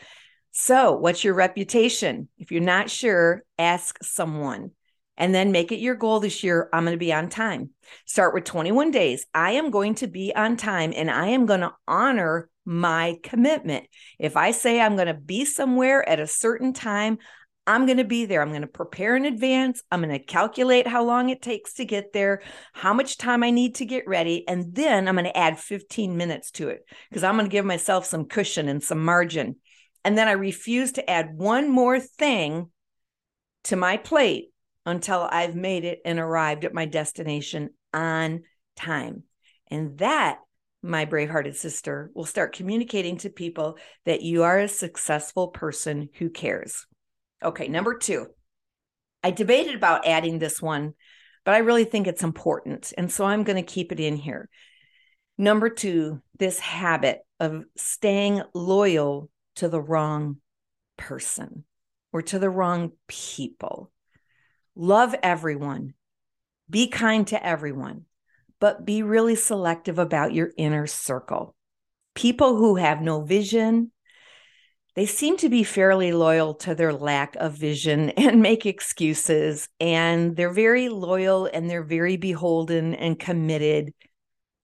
So, 0.52 0.92
what's 0.98 1.24
your 1.24 1.34
reputation? 1.34 2.30
If 2.38 2.52
you're 2.52 2.62
not 2.62 2.92
sure, 2.92 3.44
ask 3.58 3.98
someone 4.04 4.70
and 5.18 5.34
then 5.34 5.52
make 5.52 5.72
it 5.72 5.80
your 5.80 5.96
goal 5.96 6.20
this 6.20 6.44
year. 6.44 6.70
I'm 6.74 6.84
going 6.84 6.96
to 6.96 7.00
be 7.00 7.14
on 7.14 7.30
time. 7.30 7.72
Start 8.06 8.34
with 8.34 8.44
21 8.44 8.92
days. 8.92 9.26
I 9.34 9.52
am 9.52 9.72
going 9.72 9.96
to 9.96 10.08
be 10.08 10.34
on 10.36 10.58
time 10.58 10.94
and 10.96 11.10
I 11.10 11.28
am 11.28 11.46
going 11.46 11.62
to 11.62 11.74
honor 11.88 12.50
my 12.66 13.18
commitment. 13.24 13.86
If 14.20 14.36
I 14.36 14.52
say 14.52 14.82
I'm 14.82 14.96
going 14.96 15.08
to 15.08 15.14
be 15.14 15.46
somewhere 15.46 16.08
at 16.08 16.20
a 16.20 16.28
certain 16.28 16.74
time, 16.74 17.20
I'm 17.68 17.86
going 17.86 17.98
to 17.98 18.04
be 18.04 18.26
there. 18.26 18.42
I'm 18.42 18.50
going 18.50 18.62
to 18.62 18.68
prepare 18.68 19.16
in 19.16 19.26
advance. 19.26 19.82
I'm 19.92 20.02
going 20.02 20.12
to 20.12 20.24
calculate 20.24 20.88
how 20.88 21.04
long 21.04 21.30
it 21.30 21.42
takes 21.42 21.74
to 21.76 21.86
get 21.86 22.14
there, 22.14 22.44
how 22.74 22.94
much 22.94 23.18
time 23.18 23.44
I 23.44 23.50
need 23.50 23.76
to 23.76 23.86
get 23.86 24.08
ready. 24.08 24.48
And 24.48 24.76
then 24.76 25.08
I'm 25.08 25.16
going 25.16 25.26
to 25.26 25.38
add 25.38 25.60
15 25.60 26.16
minutes 26.16 26.52
to 26.52 26.70
it 26.70 26.86
because 27.10 27.24
I'm 27.24 27.36
going 27.36 27.48
to 27.48 27.52
give 27.52 27.66
myself 27.66 28.06
some 28.06 28.26
cushion 28.26 28.70
and 28.70 28.84
some 28.84 29.04
margin. 29.04 29.56
And 30.04 30.16
then 30.16 30.28
I 30.28 30.34
refuse 30.34 30.92
to 30.94 31.10
add 31.10 31.36
one 31.36 31.70
more 31.70 32.00
thing 32.00 32.70
to 33.64 33.76
my 33.76 33.98
plate 33.98 34.50
until 34.86 35.28
I've 35.30 35.56
made 35.56 35.84
it 35.84 36.00
and 36.06 36.20
arrived 36.20 36.66
at 36.66 36.74
my 36.74 36.86
destination 36.86 37.70
on 37.94 38.44
time. 38.76 39.24
And 39.72 39.98
that, 39.98 40.40
my 40.84 41.06
brave-hearted 41.06 41.56
sister, 41.56 42.12
will 42.14 42.26
start 42.26 42.56
communicating 42.56 43.18
to 43.18 43.30
people 43.30 43.78
that 44.06 44.22
you 44.22 44.44
are 44.44 44.60
a 44.60 44.68
successful 44.68 45.48
person 45.48 46.10
who 46.20 46.30
cares. 46.30 46.86
Okay, 47.44 47.68
number 47.68 47.98
two. 47.98 48.28
I 49.24 49.32
debated 49.32 49.74
about 49.74 50.06
adding 50.06 50.38
this 50.38 50.62
one, 50.62 50.94
but 51.46 51.56
I 51.56 51.60
really 51.60 51.86
think 51.86 52.06
it's 52.06 52.24
important. 52.24 52.94
And 52.96 53.12
so 53.12 53.26
I'm 53.26 53.44
going 53.44 53.56
to 53.56 53.74
keep 53.74 53.92
it 53.92 54.00
in 54.00 54.18
here. 54.18 54.50
Number 55.38 55.70
two, 55.70 56.22
this 56.38 56.60
habit 56.60 57.20
of 57.40 57.64
staying 57.76 58.44
loyal 58.54 59.30
to 59.56 59.68
the 59.68 59.82
wrong 59.82 60.38
person 60.96 61.66
or 62.14 62.22
to 62.22 62.40
the 62.40 62.50
wrong 62.50 62.92
people. 63.08 63.92
Love 64.76 65.16
everyone, 65.24 65.94
be 66.70 66.88
kind 66.88 67.28
to 67.28 67.46
everyone, 67.46 68.06
but 68.60 68.86
be 68.86 69.04
really 69.04 69.36
selective 69.36 70.00
about 70.00 70.34
your 70.34 70.52
inner 70.58 70.86
circle. 70.86 71.56
People 72.14 72.56
who 72.58 72.76
have 72.76 73.02
no 73.02 73.22
vision, 73.22 73.92
they 74.96 75.06
seem 75.06 75.38
to 75.38 75.50
be 75.50 75.64
fairly 75.64 76.12
loyal 76.12 76.56
to 76.56 76.76
their 76.76 76.94
lack 76.94 77.36
of 77.36 77.54
vision 77.54 78.10
and 78.18 78.42
make 78.42 78.66
excuses. 78.66 79.70
And 79.80 80.36
they're 80.36 80.54
very 80.54 80.90
loyal 80.90 81.50
and 81.52 81.70
they're 81.70 81.84
very 81.84 82.18
beholden 82.18 82.96
and 82.96 83.18
committed 83.20 83.94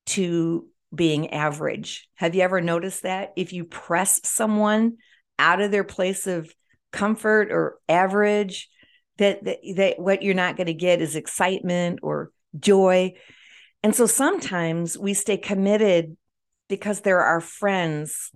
to 0.07 0.67
being 0.93 1.33
average. 1.33 2.09
Have 2.15 2.35
you 2.35 2.41
ever 2.41 2.59
noticed 2.59 3.03
that? 3.03 3.31
If 3.37 3.53
you 3.53 3.63
press 3.63 4.19
someone 4.25 4.97
out 5.39 5.61
of 5.61 5.71
their 5.71 5.85
place 5.85 6.27
of 6.27 6.53
comfort 6.91 7.49
or 7.51 7.77
average, 7.87 8.69
that, 9.21 9.43
that, 9.45 9.59
that 9.75 9.99
what 9.99 10.23
you're 10.23 10.33
not 10.33 10.57
going 10.57 10.67
to 10.67 10.73
get 10.73 11.01
is 11.01 11.15
excitement 11.15 11.99
or 12.01 12.31
joy. 12.59 13.13
And 13.83 13.95
so 13.95 14.05
sometimes 14.05 14.97
we 14.97 15.13
stay 15.13 15.37
committed 15.37 16.17
because 16.67 17.01
they're 17.01 17.23
our 17.23 17.41
friends 17.41 18.31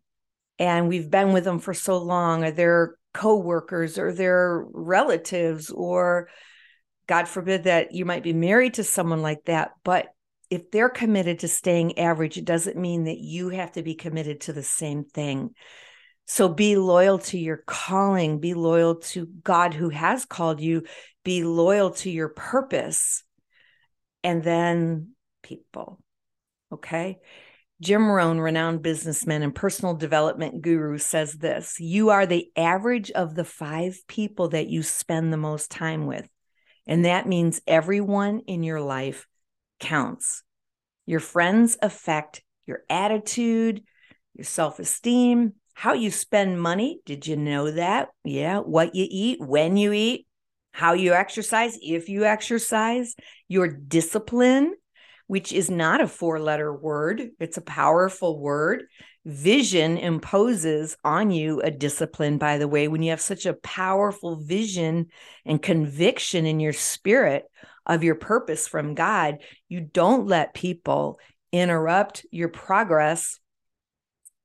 and 0.57 0.87
we've 0.87 1.09
been 1.09 1.33
with 1.33 1.43
them 1.43 1.59
for 1.59 1.73
so 1.73 1.97
long, 1.97 2.45
or 2.45 2.51
they're 2.51 2.95
coworkers 3.13 3.97
or 3.97 4.13
they're 4.13 4.65
relatives, 4.71 5.69
or 5.69 6.29
God 7.07 7.27
forbid 7.27 7.63
that 7.63 7.91
you 7.91 8.05
might 8.05 8.23
be 8.23 8.33
married 8.33 8.75
to 8.75 8.83
someone 8.83 9.21
like 9.21 9.43
that. 9.45 9.71
But 9.83 10.07
if 10.49 10.71
they're 10.71 10.89
committed 10.89 11.39
to 11.39 11.47
staying 11.47 11.99
average, 11.99 12.37
it 12.37 12.45
doesn't 12.45 12.77
mean 12.77 13.05
that 13.05 13.17
you 13.17 13.49
have 13.49 13.73
to 13.73 13.83
be 13.83 13.95
committed 13.95 14.41
to 14.41 14.53
the 14.53 14.63
same 14.63 15.03
thing. 15.03 15.55
So 16.25 16.49
be 16.49 16.75
loyal 16.75 17.19
to 17.19 17.37
your 17.37 17.57
calling, 17.67 18.39
be 18.39 18.53
loyal 18.53 18.95
to 18.95 19.27
God 19.43 19.73
who 19.73 19.89
has 19.89 20.25
called 20.25 20.59
you, 20.59 20.83
be 21.23 21.43
loyal 21.43 21.91
to 21.91 22.09
your 22.09 22.29
purpose, 22.29 23.23
and 24.23 24.43
then 24.43 25.11
people. 25.43 25.99
Okay. 26.71 27.19
Jim 27.81 28.09
Rohn, 28.09 28.39
renowned 28.39 28.81
businessman 28.81 29.43
and 29.43 29.53
personal 29.53 29.93
development 29.93 30.61
guru, 30.61 30.97
says 30.97 31.33
this 31.33 31.79
You 31.79 32.09
are 32.09 32.25
the 32.25 32.49
average 32.55 33.11
of 33.11 33.35
the 33.35 33.43
five 33.43 33.99
people 34.07 34.49
that 34.49 34.67
you 34.67 34.81
spend 34.81 35.31
the 35.31 35.37
most 35.37 35.69
time 35.69 36.05
with. 36.05 36.27
And 36.87 37.05
that 37.05 37.27
means 37.27 37.61
everyone 37.67 38.41
in 38.47 38.63
your 38.63 38.81
life 38.81 39.27
counts. 39.79 40.43
Your 41.05 41.19
friends 41.19 41.77
affect 41.81 42.41
your 42.65 42.79
attitude, 42.89 43.83
your 44.33 44.45
self 44.45 44.79
esteem, 44.79 45.53
how 45.75 45.93
you 45.93 46.09
spend 46.09 46.59
money. 46.59 47.01
Did 47.05 47.27
you 47.27 47.35
know 47.35 47.69
that? 47.69 48.07
Yeah. 48.23 48.59
What 48.59 48.95
you 48.95 49.05
eat, 49.07 49.39
when 49.41 49.75
you 49.77 49.91
eat, 49.91 50.25
how 50.71 50.93
you 50.93 51.13
exercise, 51.13 51.77
if 51.81 52.09
you 52.09 52.23
exercise, 52.23 53.13
your 53.49 53.67
discipline, 53.67 54.73
which 55.27 55.51
is 55.51 55.69
not 55.69 56.01
a 56.01 56.07
four 56.07 56.39
letter 56.39 56.73
word, 56.73 57.29
it's 57.39 57.57
a 57.57 57.61
powerful 57.61 58.39
word. 58.39 58.85
Vision 59.25 59.97
imposes 59.97 60.95
on 61.03 61.29
you 61.31 61.59
a 61.61 61.71
discipline, 61.71 62.37
by 62.37 62.57
the 62.57 62.67
way, 62.67 62.87
when 62.87 63.03
you 63.03 63.09
have 63.09 63.21
such 63.21 63.45
a 63.45 63.53
powerful 63.55 64.37
vision 64.37 65.07
and 65.45 65.61
conviction 65.61 66.45
in 66.45 66.59
your 66.59 66.73
spirit 66.73 67.43
of 67.85 68.03
your 68.03 68.15
purpose 68.15 68.67
from 68.67 68.95
God, 68.95 69.39
you 69.67 69.81
don't 69.81 70.27
let 70.27 70.53
people 70.53 71.19
interrupt 71.51 72.25
your 72.31 72.49
progress 72.49 73.39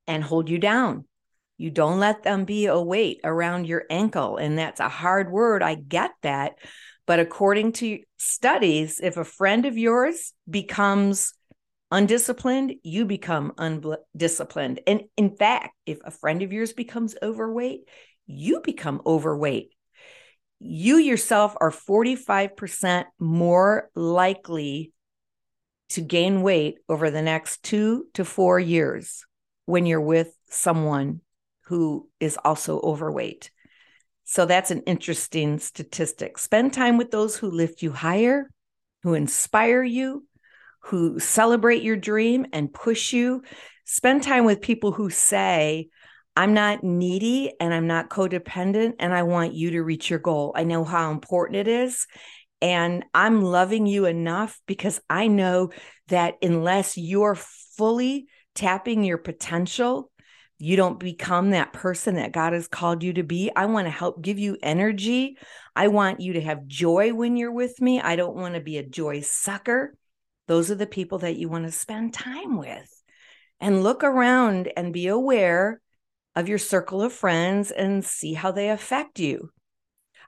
and 0.08 0.24
hold 0.24 0.48
you 0.48 0.58
down. 0.58 1.04
You 1.60 1.70
don't 1.70 2.00
let 2.00 2.22
them 2.22 2.46
be 2.46 2.64
a 2.64 2.80
weight 2.80 3.20
around 3.22 3.66
your 3.66 3.84
ankle. 3.90 4.38
And 4.38 4.58
that's 4.58 4.80
a 4.80 4.88
hard 4.88 5.30
word. 5.30 5.62
I 5.62 5.74
get 5.74 6.12
that. 6.22 6.54
But 7.06 7.20
according 7.20 7.72
to 7.72 7.98
studies, 8.16 8.98
if 8.98 9.18
a 9.18 9.24
friend 9.24 9.66
of 9.66 9.76
yours 9.76 10.32
becomes 10.48 11.34
undisciplined, 11.90 12.76
you 12.82 13.04
become 13.04 13.52
undisciplined. 13.58 14.80
And 14.86 15.02
in 15.18 15.36
fact, 15.36 15.74
if 15.84 15.98
a 16.02 16.10
friend 16.10 16.40
of 16.40 16.50
yours 16.50 16.72
becomes 16.72 17.14
overweight, 17.22 17.80
you 18.26 18.62
become 18.64 19.02
overweight. 19.04 19.74
You 20.60 20.96
yourself 20.96 21.54
are 21.60 21.70
45% 21.70 23.04
more 23.18 23.90
likely 23.94 24.94
to 25.90 26.00
gain 26.00 26.40
weight 26.40 26.78
over 26.88 27.10
the 27.10 27.20
next 27.20 27.62
two 27.62 28.06
to 28.14 28.24
four 28.24 28.58
years 28.58 29.26
when 29.66 29.84
you're 29.84 30.00
with 30.00 30.34
someone 30.48 31.20
who 31.70 32.08
is 32.18 32.36
also 32.44 32.80
overweight. 32.80 33.52
So 34.24 34.44
that's 34.44 34.72
an 34.72 34.82
interesting 34.88 35.60
statistic. 35.60 36.36
Spend 36.36 36.72
time 36.72 36.98
with 36.98 37.12
those 37.12 37.36
who 37.36 37.48
lift 37.48 37.80
you 37.80 37.92
higher, 37.92 38.50
who 39.04 39.14
inspire 39.14 39.84
you, 39.84 40.26
who 40.80 41.20
celebrate 41.20 41.84
your 41.84 41.94
dream 41.94 42.44
and 42.52 42.74
push 42.74 43.12
you. 43.12 43.44
Spend 43.84 44.24
time 44.24 44.44
with 44.44 44.60
people 44.60 44.90
who 44.90 45.10
say, 45.10 45.90
I'm 46.34 46.54
not 46.54 46.82
needy 46.82 47.52
and 47.60 47.72
I'm 47.72 47.86
not 47.86 48.10
codependent, 48.10 48.94
and 48.98 49.14
I 49.14 49.22
want 49.22 49.54
you 49.54 49.70
to 49.70 49.82
reach 49.84 50.10
your 50.10 50.18
goal. 50.18 50.52
I 50.56 50.64
know 50.64 50.82
how 50.82 51.12
important 51.12 51.56
it 51.56 51.68
is. 51.68 52.08
And 52.60 53.04
I'm 53.14 53.42
loving 53.42 53.86
you 53.86 54.06
enough 54.06 54.60
because 54.66 55.00
I 55.08 55.28
know 55.28 55.70
that 56.08 56.34
unless 56.42 56.98
you're 56.98 57.38
fully 57.76 58.26
tapping 58.56 59.04
your 59.04 59.18
potential, 59.18 60.09
you 60.62 60.76
don't 60.76 61.00
become 61.00 61.50
that 61.50 61.72
person 61.72 62.16
that 62.16 62.32
God 62.32 62.52
has 62.52 62.68
called 62.68 63.02
you 63.02 63.14
to 63.14 63.22
be. 63.22 63.50
I 63.56 63.64
want 63.64 63.86
to 63.86 63.90
help 63.90 64.20
give 64.20 64.38
you 64.38 64.58
energy. 64.62 65.38
I 65.74 65.88
want 65.88 66.20
you 66.20 66.34
to 66.34 66.40
have 66.42 66.66
joy 66.66 67.14
when 67.14 67.38
you're 67.38 67.50
with 67.50 67.80
me. 67.80 67.98
I 67.98 68.14
don't 68.14 68.36
want 68.36 68.54
to 68.54 68.60
be 68.60 68.76
a 68.76 68.86
joy 68.86 69.22
sucker. 69.22 69.96
Those 70.48 70.70
are 70.70 70.74
the 70.74 70.86
people 70.86 71.20
that 71.20 71.36
you 71.36 71.48
want 71.48 71.64
to 71.64 71.72
spend 71.72 72.12
time 72.12 72.58
with. 72.58 73.02
And 73.58 73.82
look 73.82 74.04
around 74.04 74.70
and 74.76 74.92
be 74.92 75.06
aware 75.08 75.80
of 76.36 76.46
your 76.46 76.58
circle 76.58 77.00
of 77.00 77.14
friends 77.14 77.70
and 77.70 78.04
see 78.04 78.34
how 78.34 78.52
they 78.52 78.68
affect 78.68 79.18
you. 79.18 79.50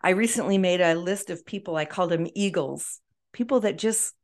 I 0.01 0.11
recently 0.11 0.57
made 0.57 0.81
a 0.81 0.95
list 0.95 1.29
of 1.29 1.45
people, 1.45 1.77
I 1.77 1.85
called 1.85 2.11
them 2.11 2.27
eagles, 2.35 3.01
people 3.35 3.61
that 3.61 3.77
just 3.77 4.15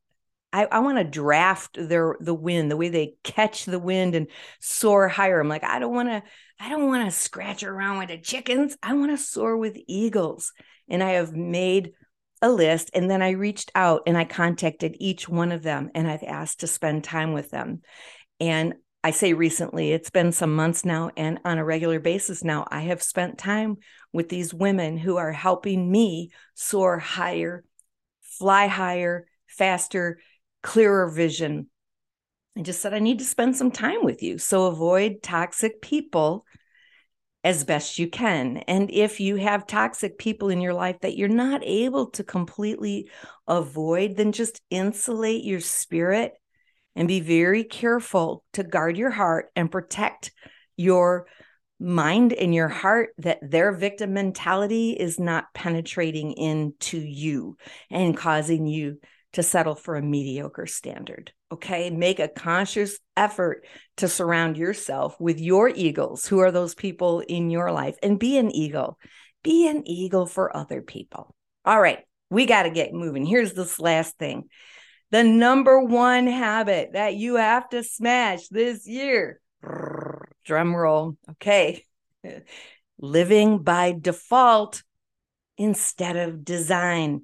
I, 0.52 0.64
I 0.66 0.78
want 0.80 0.98
to 0.98 1.04
draft 1.04 1.76
their 1.78 2.16
the 2.20 2.34
wind, 2.34 2.70
the 2.70 2.76
way 2.76 2.88
they 2.88 3.14
catch 3.22 3.64
the 3.64 3.78
wind 3.78 4.14
and 4.14 4.28
soar 4.60 5.08
higher. 5.08 5.40
I'm 5.40 5.48
like, 5.48 5.64
I 5.64 5.78
don't 5.78 5.94
want 5.94 6.08
to, 6.08 6.22
I 6.58 6.68
don't 6.68 6.86
want 6.86 7.04
to 7.04 7.16
scratch 7.16 7.62
around 7.62 7.98
with 7.98 8.08
the 8.08 8.18
chickens. 8.18 8.76
I 8.82 8.94
want 8.94 9.10
to 9.10 9.22
soar 9.22 9.56
with 9.56 9.76
eagles. 9.86 10.52
And 10.88 11.02
I 11.02 11.10
have 11.10 11.34
made 11.34 11.92
a 12.40 12.50
list 12.50 12.90
and 12.94 13.10
then 13.10 13.20
I 13.20 13.30
reached 13.30 13.70
out 13.74 14.02
and 14.06 14.16
I 14.16 14.24
contacted 14.24 14.96
each 15.00 15.28
one 15.28 15.52
of 15.52 15.62
them 15.62 15.90
and 15.94 16.08
I've 16.08 16.22
asked 16.22 16.60
to 16.60 16.66
spend 16.66 17.04
time 17.04 17.32
with 17.32 17.50
them. 17.50 17.82
And 18.40 18.74
I 19.04 19.12
say 19.12 19.32
recently, 19.32 19.92
it's 19.92 20.10
been 20.10 20.32
some 20.32 20.56
months 20.56 20.84
now, 20.84 21.12
and 21.16 21.38
on 21.44 21.58
a 21.58 21.64
regular 21.64 22.00
basis 22.00 22.42
now, 22.42 22.66
I 22.68 22.80
have 22.80 23.00
spent 23.00 23.38
time 23.38 23.76
with 24.12 24.28
these 24.28 24.52
women 24.52 24.98
who 24.98 25.16
are 25.16 25.30
helping 25.30 25.90
me 25.90 26.32
soar 26.54 26.98
higher, 26.98 27.64
fly 28.22 28.66
higher, 28.66 29.26
faster, 29.46 30.18
clearer 30.68 31.08
vision. 31.08 31.66
I 32.54 32.60
just 32.60 32.82
said, 32.82 32.92
I 32.92 32.98
need 32.98 33.20
to 33.20 33.24
spend 33.24 33.56
some 33.56 33.70
time 33.70 34.04
with 34.04 34.22
you. 34.22 34.36
So 34.36 34.66
avoid 34.66 35.22
toxic 35.22 35.80
people 35.80 36.44
as 37.42 37.64
best 37.64 37.98
you 37.98 38.06
can. 38.06 38.58
And 38.68 38.90
if 38.90 39.18
you 39.18 39.36
have 39.36 39.66
toxic 39.66 40.18
people 40.18 40.50
in 40.50 40.60
your 40.60 40.74
life 40.74 40.96
that 41.00 41.16
you're 41.16 41.28
not 41.28 41.62
able 41.64 42.10
to 42.10 42.22
completely 42.22 43.08
avoid, 43.46 44.16
then 44.18 44.32
just 44.32 44.60
insulate 44.68 45.42
your 45.42 45.60
spirit 45.60 46.34
and 46.94 47.08
be 47.08 47.20
very 47.20 47.64
careful 47.64 48.44
to 48.52 48.62
guard 48.62 48.98
your 48.98 49.10
heart 49.10 49.46
and 49.56 49.72
protect 49.72 50.32
your 50.76 51.28
mind 51.80 52.34
and 52.34 52.54
your 52.54 52.68
heart 52.68 53.08
that 53.16 53.38
their 53.40 53.72
victim 53.72 54.12
mentality 54.12 54.90
is 54.90 55.18
not 55.18 55.46
penetrating 55.54 56.32
into 56.32 56.98
you 56.98 57.56
and 57.90 58.18
causing 58.18 58.66
you 58.66 58.98
to 59.38 59.42
settle 59.44 59.76
for 59.76 59.94
a 59.94 60.02
mediocre 60.02 60.66
standard. 60.66 61.30
Okay. 61.52 61.90
Make 61.90 62.18
a 62.18 62.26
conscious 62.26 62.98
effort 63.16 63.64
to 63.98 64.08
surround 64.08 64.56
yourself 64.56 65.14
with 65.20 65.38
your 65.38 65.68
eagles. 65.68 66.26
Who 66.26 66.40
are 66.40 66.50
those 66.50 66.74
people 66.74 67.20
in 67.20 67.48
your 67.48 67.70
life? 67.70 67.96
And 68.02 68.18
be 68.18 68.36
an 68.36 68.50
eagle. 68.50 68.98
Be 69.44 69.68
an 69.68 69.86
eagle 69.86 70.26
for 70.26 70.56
other 70.56 70.82
people. 70.82 71.36
All 71.64 71.80
right. 71.80 72.00
We 72.30 72.46
got 72.46 72.64
to 72.64 72.70
get 72.70 72.92
moving. 72.92 73.24
Here's 73.24 73.52
this 73.52 73.78
last 73.78 74.18
thing 74.18 74.48
the 75.12 75.22
number 75.22 75.84
one 75.84 76.26
habit 76.26 76.94
that 76.94 77.14
you 77.14 77.36
have 77.36 77.68
to 77.68 77.84
smash 77.84 78.48
this 78.48 78.88
year. 78.88 79.40
Drum 80.44 80.74
roll. 80.74 81.16
Okay. 81.30 81.84
Living 82.98 83.60
by 83.60 83.94
default 83.96 84.82
instead 85.56 86.16
of 86.16 86.44
design. 86.44 87.22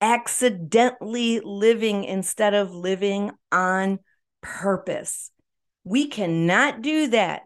Accidentally 0.00 1.40
living 1.40 2.04
instead 2.04 2.54
of 2.54 2.74
living 2.74 3.32
on 3.52 3.98
purpose. 4.40 5.30
We 5.84 6.06
cannot 6.08 6.82
do 6.82 7.08
that. 7.08 7.42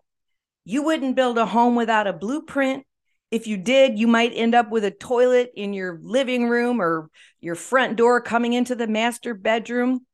You 0.65 0.83
wouldn't 0.83 1.17
build 1.17 1.39
a 1.39 1.47
home 1.47 1.75
without 1.75 2.07
a 2.07 2.13
blueprint. 2.13 2.85
If 3.31 3.47
you 3.47 3.57
did, 3.57 3.99
you 3.99 4.07
might 4.07 4.33
end 4.35 4.55
up 4.55 4.71
with 4.71 4.85
a 4.85 4.91
toilet 4.91 5.51
in 5.57 5.73
your 5.73 5.99
living 6.01 6.49
room 6.49 6.81
or 6.81 7.11
your 7.41 7.57
front 7.57 7.97
door 7.97 8.21
coming 8.21 8.53
into 8.53 8.75
the 8.75 8.87
master 8.87 9.35
bedroom. 9.35 10.07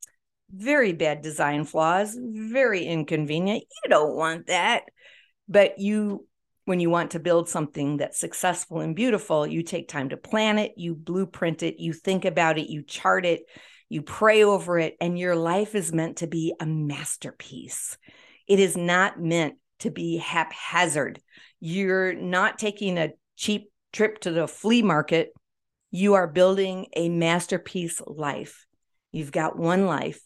Very 0.51 0.93
bad 0.93 1.21
design 1.21 1.65
flaws, 1.65 2.17
very 2.19 2.85
inconvenient. 2.85 3.65
You 3.85 3.91
don't 3.91 4.17
want 4.17 4.47
that. 4.47 4.85
But 5.49 5.79
you, 5.79 6.27
when 6.71 6.79
you 6.79 6.89
want 6.89 7.11
to 7.11 7.19
build 7.19 7.49
something 7.49 7.97
that's 7.97 8.21
successful 8.21 8.79
and 8.79 8.95
beautiful, 8.95 9.45
you 9.45 9.61
take 9.61 9.89
time 9.89 10.09
to 10.11 10.17
plan 10.17 10.57
it, 10.57 10.73
you 10.77 10.95
blueprint 10.95 11.65
it, 11.65 11.81
you 11.81 11.93
think 11.93 12.25
about 12.25 12.59
it, 12.59 12.71
you 12.71 12.85
chart 12.85 13.27
it, 13.27 13.43
you 13.89 14.03
pray 14.03 14.45
over 14.45 14.79
it, 14.79 14.97
and 15.01 15.19
your 15.19 15.35
life 15.35 15.75
is 15.75 15.93
meant 15.93 16.19
to 16.19 16.29
be 16.29 16.55
a 16.61 16.67
masterpiece. 16.67 17.99
It 18.47 18.61
is 18.61 18.77
not 18.77 19.21
meant 19.21 19.55
to 19.81 19.91
be 19.91 20.19
haphazard. 20.19 21.21
You're 21.59 22.15
not 22.15 22.57
taking 22.57 22.99
a 22.99 23.15
cheap 23.37 23.73
trip 23.93 24.21
to 24.21 24.31
the 24.31 24.47
flea 24.47 24.83
market. 24.83 25.33
You 25.91 26.15
are 26.15 26.29
building 26.29 26.87
a 26.95 27.09
masterpiece 27.09 28.01
life. 28.07 28.65
You've 29.11 29.33
got 29.33 29.59
one 29.59 29.87
life, 29.87 30.21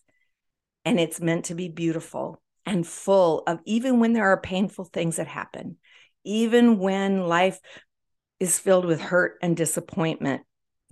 and 0.85 1.01
it's 1.01 1.23
meant 1.23 1.47
to 1.47 1.55
be 1.55 1.71
beautiful 1.71 2.43
and 2.67 2.87
full 2.87 3.45
of, 3.47 3.61
even 3.65 3.99
when 3.99 4.13
there 4.13 4.29
are 4.29 4.41
painful 4.43 4.85
things 4.85 5.17
that 5.17 5.27
happen, 5.27 5.79
even 6.25 6.79
when 6.79 7.27
life 7.27 7.61
is 8.41 8.59
filled 8.59 8.85
with 8.85 9.01
hurt 9.01 9.39
and 9.43 9.57
disappointment. 9.57 10.43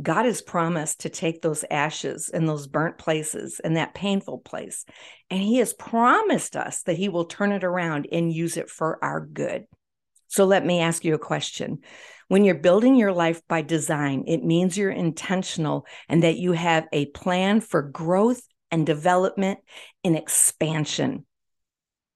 God 0.00 0.24
has 0.24 0.42
promised 0.42 1.00
to 1.00 1.10
take 1.10 1.42
those 1.42 1.64
ashes 1.70 2.30
and 2.32 2.48
those 2.48 2.66
burnt 2.66 2.98
places 2.98 3.60
and 3.62 3.76
that 3.76 3.94
painful 3.94 4.38
place. 4.38 4.84
And 5.30 5.40
He 5.40 5.58
has 5.58 5.74
promised 5.74 6.56
us 6.56 6.82
that 6.84 6.96
He 6.96 7.08
will 7.08 7.26
turn 7.26 7.52
it 7.52 7.62
around 7.62 8.08
and 8.10 8.32
use 8.32 8.56
it 8.56 8.70
for 8.70 9.02
our 9.04 9.20
good. 9.20 9.64
So 10.28 10.44
let 10.46 10.64
me 10.64 10.80
ask 10.80 11.04
you 11.04 11.14
a 11.14 11.18
question. 11.18 11.80
When 12.28 12.44
you're 12.44 12.54
building 12.54 12.96
your 12.96 13.12
life 13.12 13.42
by 13.48 13.60
design, 13.60 14.24
it 14.26 14.42
means 14.42 14.78
you're 14.78 14.90
intentional 14.90 15.86
and 16.08 16.22
that 16.22 16.38
you 16.38 16.52
have 16.52 16.86
a 16.90 17.06
plan 17.06 17.60
for 17.60 17.82
growth 17.82 18.40
and 18.70 18.86
development 18.86 19.58
and 20.02 20.16
expansion. 20.16 21.26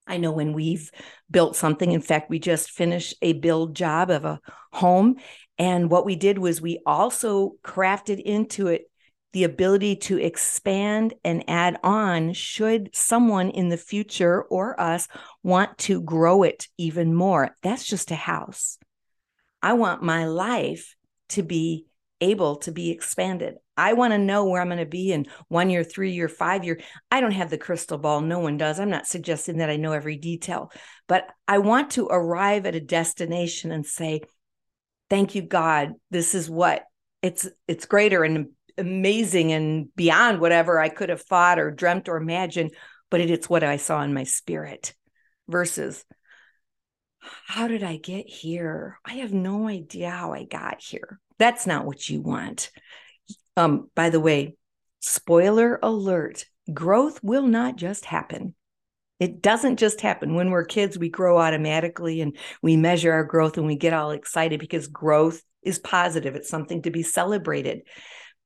I 0.07 0.17
know 0.17 0.33
when 0.33 0.55
we've 0.55 0.91
built 1.31 1.57
something, 1.57 1.93
in 1.93 2.01
fact, 2.01 2.31
we 2.31 2.39
just 2.39 2.71
finished 2.71 3.15
a 3.23 3.33
build 3.35 3.75
job 3.75 4.11
of 4.11 4.25
a 4.25 4.41
home. 4.73 5.17
And 5.59 5.91
what 5.91 6.07
we 6.07 6.17
did 6.17 6.39
was 6.39 6.61
we 6.61 6.81
also 6.87 7.55
crafted 7.63 8.21
into 8.21 8.69
it 8.69 8.91
the 9.33 9.45
ability 9.45 9.97
to 9.97 10.19
expand 10.19 11.13
and 11.25 11.45
add 11.47 11.79
on 11.83 12.33
should 12.33 12.89
someone 12.95 13.51
in 13.51 13.69
the 13.69 13.77
future 13.77 14.43
or 14.43 14.81
us 14.81 15.09
want 15.43 15.77
to 15.77 16.01
grow 16.01 16.43
it 16.43 16.69
even 16.79 17.15
more. 17.15 17.55
That's 17.63 17.85
just 17.85 18.11
a 18.11 18.17
house. 18.17 18.79
I 19.63 19.75
want 19.75 20.03
my 20.03 20.27
life 20.27 20.95
to 21.31 21.43
be 21.43 21.87
able 22.21 22.57
to 22.57 22.73
be 22.73 22.91
expanded. 22.91 23.57
I 23.77 23.93
want 23.93 24.13
to 24.13 24.19
know 24.19 24.47
where 24.47 24.61
I'm 24.61 24.69
going 24.69 24.79
to 24.79 24.87
be 24.87 25.13
in 25.13 25.27
one 25.49 25.71
year, 25.71 25.85
three 25.85 26.13
year, 26.13 26.29
five 26.29 26.65
year. 26.65 26.81
I 27.11 27.21
don't 27.21 27.33
have 27.33 27.51
the 27.51 27.59
crystal 27.59 27.99
ball. 27.99 28.21
No 28.21 28.39
one 28.39 28.57
does. 28.57 28.81
I'm 28.81 28.91
not 28.91 29.07
suggesting 29.07 29.59
that 29.59 29.71
I 29.71 29.77
know 29.77 29.93
every 29.93 30.17
detail, 30.17 30.73
but 31.07 31.29
I 31.47 31.59
want 31.59 31.91
to 31.93 32.07
arrive 32.07 32.67
at 32.67 32.75
a 32.75 32.81
destination 32.81 33.73
and 33.73 33.85
say, 33.85 34.23
thank 35.11 35.35
you, 35.35 35.43
God. 35.43 35.93
This 36.11 36.35
is 36.35 36.49
what 36.49 36.85
it's, 37.23 37.49
it's 37.69 37.87
greater 37.87 38.25
and 38.25 38.49
amazing 38.79 39.53
and 39.53 39.95
beyond 39.95 40.41
whatever 40.41 40.79
I 40.79 40.89
could 40.89 41.09
have 41.09 41.23
thought 41.23 41.59
or 41.59 41.71
dreamt 41.71 42.09
or 42.09 42.17
imagined, 42.17 42.73
but 43.11 43.21
it, 43.21 43.31
it's 43.31 43.49
what 43.49 43.65
I 43.65 43.77
saw 43.77 44.03
in 44.03 44.15
my 44.15 44.25
spirit 44.25 44.95
versus 45.49 46.05
how 47.47 47.69
did 47.69 47.83
I 47.83 47.97
get 47.97 48.29
here? 48.29 48.99
I 49.05 49.15
have 49.15 49.33
no 49.33 49.69
idea 49.69 50.11
how 50.11 50.33
I 50.33 50.45
got 50.45 50.81
here. 50.81 51.19
That's 51.39 51.67
not 51.67 51.85
what 51.85 52.09
you 52.09 52.21
want. 52.21 52.71
Um, 53.57 53.91
by 53.95 54.11
the 54.11 54.21
way, 54.21 54.57
spoiler 55.01 55.79
alert 55.83 56.47
growth 56.73 57.21
will 57.23 57.47
not 57.47 57.77
just 57.77 58.05
happen. 58.05 58.55
It 59.19 59.41
doesn't 59.41 59.79
just 59.79 60.01
happen. 60.01 60.35
When 60.35 60.51
we're 60.51 60.65
kids, 60.65 60.99
we 60.99 61.09
grow 61.09 61.39
automatically 61.39 62.21
and 62.21 62.37
we 62.63 62.77
measure 62.77 63.13
our 63.13 63.25
growth 63.25 63.57
and 63.57 63.67
we 63.67 63.77
get 63.77 63.95
all 63.95 64.11
excited 64.11 64.61
because 64.61 64.89
growth 64.89 65.43
is 65.63 65.79
positive. 65.79 66.37
It's 66.37 66.51
something 66.51 66.83
to 66.83 66.91
be 66.91 67.03
celebrated. 67.03 67.83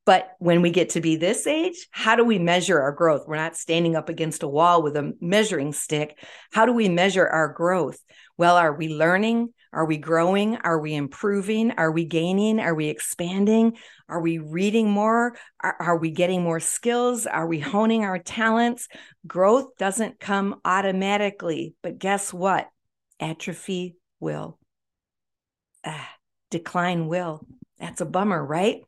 But 0.07 0.31
when 0.39 0.63
we 0.63 0.71
get 0.71 0.91
to 0.91 1.01
be 1.01 1.17
this 1.17 1.47
age, 1.47 1.89
how 1.91 2.17
do 2.17 2.25
we 2.25 2.39
measure 2.39 2.81
our 2.81 2.93
growth? 2.93 3.25
We're 3.27 3.37
not 3.37 3.57
standing 3.57 3.97
up 3.97 4.09
against 4.09 4.43
a 4.43 4.49
wall 4.49 4.83
with 4.83 4.97
a 4.97 5.13
measuring 5.21 5.73
stick. 5.73 6.19
How 6.53 6.67
do 6.67 6.73
we 6.73 6.89
measure 6.89 7.27
our 7.27 7.53
growth? 7.53 7.99
Well, 8.37 8.57
are 8.57 8.75
we 8.75 8.89
learning? 8.89 9.53
Are 9.73 9.87
we 9.87 9.99
growing? 9.99 10.57
Are 10.57 10.81
we 10.81 10.95
improving? 10.95 11.73
Are 11.73 11.93
we 11.93 12.05
gaining? 12.05 12.59
Are 12.59 12.75
we 12.75 12.89
expanding? 12.89 13.77
Are 14.09 14.21
we 14.21 14.39
reading 14.39 14.91
more? 14.91 15.37
Are, 15.63 15.77
are, 15.79 15.97
we 15.97 16.11
getting 16.11 16.43
more 16.43 16.59
skills? 16.59 17.27
Are 17.27 17.47
we 17.47 17.61
honing 17.61 18.05
our 18.05 18.19
talents? 18.19 18.89
Growth 19.27 19.77
doesn't 19.79 20.19
come 20.19 20.61
automatically, 20.65 21.75
but 21.83 21.99
guess 21.99 22.33
what? 22.33 22.69
Atrophy 23.21 23.97
will. 24.19 24.59
Ah, 25.85 26.15
decline 26.51 27.07
will. 27.07 27.47
That's 27.79 28.01
a 28.01 28.07
bummer, 28.07 28.45
right? 28.45 28.83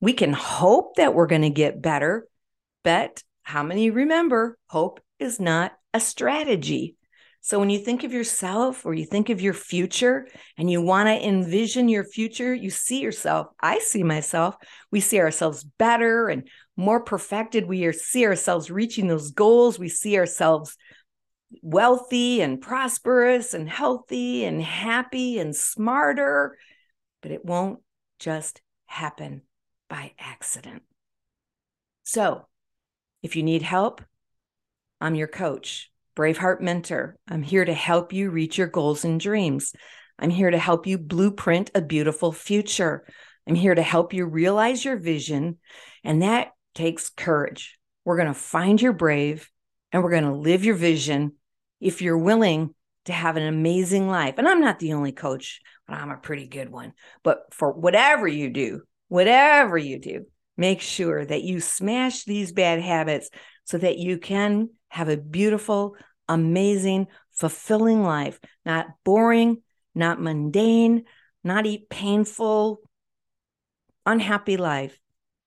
We 0.00 0.14
can 0.14 0.32
hope 0.32 0.96
that 0.96 1.14
we're 1.14 1.26
going 1.26 1.42
to 1.42 1.50
get 1.50 1.82
better, 1.82 2.26
but 2.82 3.22
how 3.42 3.62
many 3.62 3.90
remember 3.90 4.56
hope 4.68 5.00
is 5.18 5.38
not 5.38 5.72
a 5.92 6.00
strategy? 6.00 6.97
So 7.48 7.58
when 7.58 7.70
you 7.70 7.78
think 7.78 8.04
of 8.04 8.12
yourself 8.12 8.84
or 8.84 8.92
you 8.92 9.06
think 9.06 9.30
of 9.30 9.40
your 9.40 9.54
future 9.54 10.28
and 10.58 10.70
you 10.70 10.82
want 10.82 11.06
to 11.06 11.26
envision 11.26 11.88
your 11.88 12.04
future, 12.04 12.52
you 12.52 12.68
see 12.68 13.00
yourself. 13.00 13.46
I 13.58 13.78
see 13.78 14.02
myself. 14.02 14.54
We 14.90 15.00
see 15.00 15.18
ourselves 15.18 15.64
better 15.64 16.28
and 16.28 16.46
more 16.76 17.00
perfected. 17.00 17.64
We 17.64 17.90
see 17.92 18.26
ourselves 18.26 18.70
reaching 18.70 19.08
those 19.08 19.30
goals. 19.30 19.78
We 19.78 19.88
see 19.88 20.18
ourselves 20.18 20.76
wealthy 21.62 22.42
and 22.42 22.60
prosperous 22.60 23.54
and 23.54 23.66
healthy 23.66 24.44
and 24.44 24.62
happy 24.62 25.38
and 25.38 25.56
smarter, 25.56 26.54
but 27.22 27.30
it 27.30 27.46
won't 27.46 27.80
just 28.18 28.60
happen 28.84 29.40
by 29.88 30.12
accident. 30.18 30.82
So, 32.04 32.46
if 33.22 33.36
you 33.36 33.42
need 33.42 33.62
help, 33.62 34.02
I'm 35.00 35.14
your 35.14 35.28
coach. 35.28 35.90
Braveheart 36.18 36.60
Mentor. 36.60 37.16
I'm 37.28 37.44
here 37.44 37.64
to 37.64 37.72
help 37.72 38.12
you 38.12 38.30
reach 38.30 38.58
your 38.58 38.66
goals 38.66 39.04
and 39.04 39.20
dreams. 39.20 39.72
I'm 40.18 40.30
here 40.30 40.50
to 40.50 40.58
help 40.58 40.84
you 40.84 40.98
blueprint 40.98 41.70
a 41.76 41.80
beautiful 41.80 42.32
future. 42.32 43.06
I'm 43.48 43.54
here 43.54 43.76
to 43.76 43.82
help 43.82 44.12
you 44.12 44.26
realize 44.26 44.84
your 44.84 44.96
vision, 44.96 45.58
and 46.02 46.22
that 46.22 46.48
takes 46.74 47.08
courage. 47.08 47.78
We're 48.04 48.16
going 48.16 48.26
to 48.26 48.34
find 48.34 48.82
your 48.82 48.92
brave 48.92 49.48
and 49.92 50.02
we're 50.02 50.10
going 50.10 50.24
to 50.24 50.34
live 50.34 50.64
your 50.64 50.74
vision 50.74 51.34
if 51.80 52.02
you're 52.02 52.18
willing 52.18 52.74
to 53.04 53.12
have 53.12 53.36
an 53.36 53.46
amazing 53.46 54.08
life. 54.08 54.34
And 54.38 54.48
I'm 54.48 54.60
not 54.60 54.80
the 54.80 54.94
only 54.94 55.12
coach, 55.12 55.60
but 55.86 55.98
I'm 55.98 56.10
a 56.10 56.16
pretty 56.16 56.48
good 56.48 56.68
one. 56.68 56.94
But 57.22 57.42
for 57.52 57.72
whatever 57.72 58.26
you 58.26 58.50
do, 58.50 58.82
whatever 59.06 59.78
you 59.78 60.00
do, 60.00 60.24
make 60.56 60.80
sure 60.80 61.24
that 61.24 61.44
you 61.44 61.60
smash 61.60 62.24
these 62.24 62.50
bad 62.52 62.80
habits 62.82 63.30
so 63.64 63.78
that 63.78 63.98
you 63.98 64.18
can 64.18 64.70
have 64.88 65.08
a 65.08 65.16
beautiful, 65.16 65.96
amazing, 66.28 67.06
fulfilling 67.32 68.02
life, 68.02 68.38
not 68.64 68.86
boring, 69.04 69.62
not 69.94 70.20
mundane, 70.20 71.04
not 71.44 71.66
a 71.66 71.84
painful, 71.90 72.80
unhappy 74.06 74.56
life, 74.56 74.98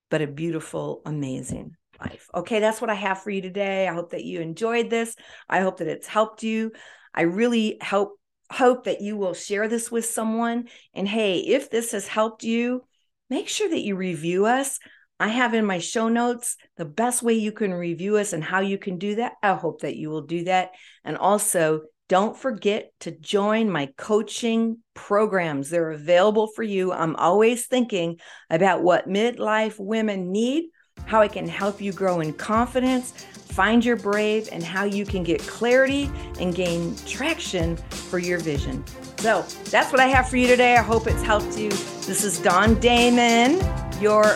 but 0.10 0.22
a 0.22 0.28
beautiful, 0.28 1.02
amazing 1.06 1.76
life. 2.00 2.28
Okay, 2.34 2.60
that's 2.60 2.82
what 2.82 2.89
I 2.89 2.96
have 2.96 3.22
for 3.22 3.30
you 3.30 3.41
today. 3.41 3.88
I 3.88 3.94
hope 3.94 4.12
that 4.12 4.24
you 4.24 4.41
enjoyed 4.41 4.89
this. 4.89 5.15
I 5.50 5.62
hope 5.62 5.78
that 5.78 5.88
it's 5.88 6.08
helped 6.08 6.44
you. 6.44 6.72
I 7.13 7.24
really 7.24 7.78
hope 7.82 8.17
hope 8.52 8.84
that 8.84 9.00
you 9.02 9.15
will 9.15 9.34
share 9.34 9.67
this 9.70 9.89
with 9.89 10.06
someone. 10.06 10.67
And 10.94 11.08
hey, 11.08 11.39
if 11.39 11.70
this 11.70 11.94
has 11.94 12.08
helped 12.08 12.44
you, 12.44 12.84
make 13.30 13.48
sure 13.48 13.70
that 13.70 13.80
you 13.80 13.96
review 13.96 14.46
us. 14.46 14.80
I 15.22 15.28
have 15.28 15.54
in 15.54 15.68
my 15.68 15.78
show 15.78 16.10
notes 16.10 16.58
the 16.78 16.86
best 16.86 17.22
way 17.22 17.36
you 17.36 17.52
can 17.52 17.72
review 17.72 18.18
us 18.18 18.34
and 18.34 18.44
how 18.44 18.62
you 18.62 18.80
can 18.80 18.98
do 18.98 19.18
that. 19.18 19.34
I 19.44 19.54
hope 19.54 19.82
that 19.82 19.96
you 19.96 20.10
will 20.10 20.24
do 20.24 20.46
that. 20.46 20.72
And 21.06 21.16
also, 21.16 21.82
don't 22.10 22.36
forget 22.36 22.92
to 23.02 23.12
join 23.12 23.70
my 23.70 23.94
coaching 23.98 24.80
programs. 24.96 25.70
They're 25.70 25.92
available 25.92 26.48
for 26.48 26.64
you. 26.64 26.92
I'm 26.92 27.16
always 27.18 27.68
thinking 27.68 28.20
about 28.50 28.82
what 28.82 29.08
midlife 29.08 29.76
women 29.78 30.32
need, 30.32 30.72
how 31.06 31.22
I 31.22 31.28
can 31.28 31.48
help 31.48 31.82
you 31.82 31.94
grow 31.94 32.22
in 32.22 32.34
confidence, 32.34 33.12
find 33.12 33.86
your 33.86 33.98
brave, 33.98 34.50
and 34.52 34.64
how 34.64 34.86
you 34.86 35.06
can 35.06 35.22
get 35.22 35.40
clarity 35.42 36.10
and 36.40 36.56
gain 36.56 36.96
traction 37.06 37.78
for 37.78 38.18
your 38.18 38.40
vision. 38.40 38.84
So 39.18 39.46
that's 39.66 39.92
what 39.92 40.02
I 40.02 40.08
have 40.08 40.30
for 40.30 40.38
you 40.38 40.48
today. 40.48 40.78
I 40.78 40.82
hope 40.82 41.06
it's 41.06 41.22
helped 41.22 41.60
you. 41.60 41.70
This 41.70 42.24
is 42.24 42.40
Dawn 42.40 42.80
Damon, 42.80 43.62
your 44.02 44.36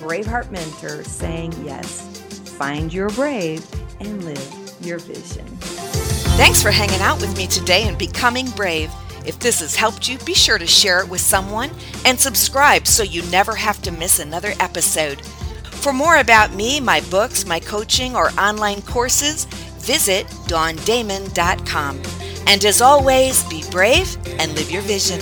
Braveheart 0.00 0.50
Mentor 0.50 1.04
saying 1.04 1.52
yes. 1.64 2.02
Find 2.56 2.92
your 2.92 3.08
brave 3.10 3.66
and 4.00 4.24
live 4.24 4.76
your 4.80 4.98
vision. 4.98 5.46
Thanks 6.36 6.62
for 6.62 6.70
hanging 6.70 7.00
out 7.00 7.20
with 7.20 7.36
me 7.36 7.46
today 7.46 7.84
and 7.88 7.98
becoming 7.98 8.48
brave. 8.50 8.92
If 9.26 9.38
this 9.40 9.60
has 9.60 9.76
helped 9.76 10.08
you, 10.08 10.18
be 10.18 10.34
sure 10.34 10.58
to 10.58 10.66
share 10.66 11.00
it 11.00 11.08
with 11.08 11.20
someone 11.20 11.70
and 12.04 12.18
subscribe 12.18 12.86
so 12.86 13.02
you 13.02 13.22
never 13.30 13.54
have 13.54 13.82
to 13.82 13.90
miss 13.92 14.20
another 14.20 14.54
episode. 14.60 15.20
For 15.66 15.92
more 15.92 16.18
about 16.18 16.54
me, 16.54 16.80
my 16.80 17.00
books, 17.10 17.44
my 17.44 17.60
coaching, 17.60 18.16
or 18.16 18.30
online 18.38 18.82
courses, 18.82 19.44
visit 19.78 20.26
dawndamon.com. 20.46 22.02
And 22.46 22.64
as 22.64 22.80
always, 22.80 23.44
be 23.44 23.62
brave 23.70 24.16
and 24.38 24.54
live 24.54 24.70
your 24.70 24.82
vision. 24.82 25.20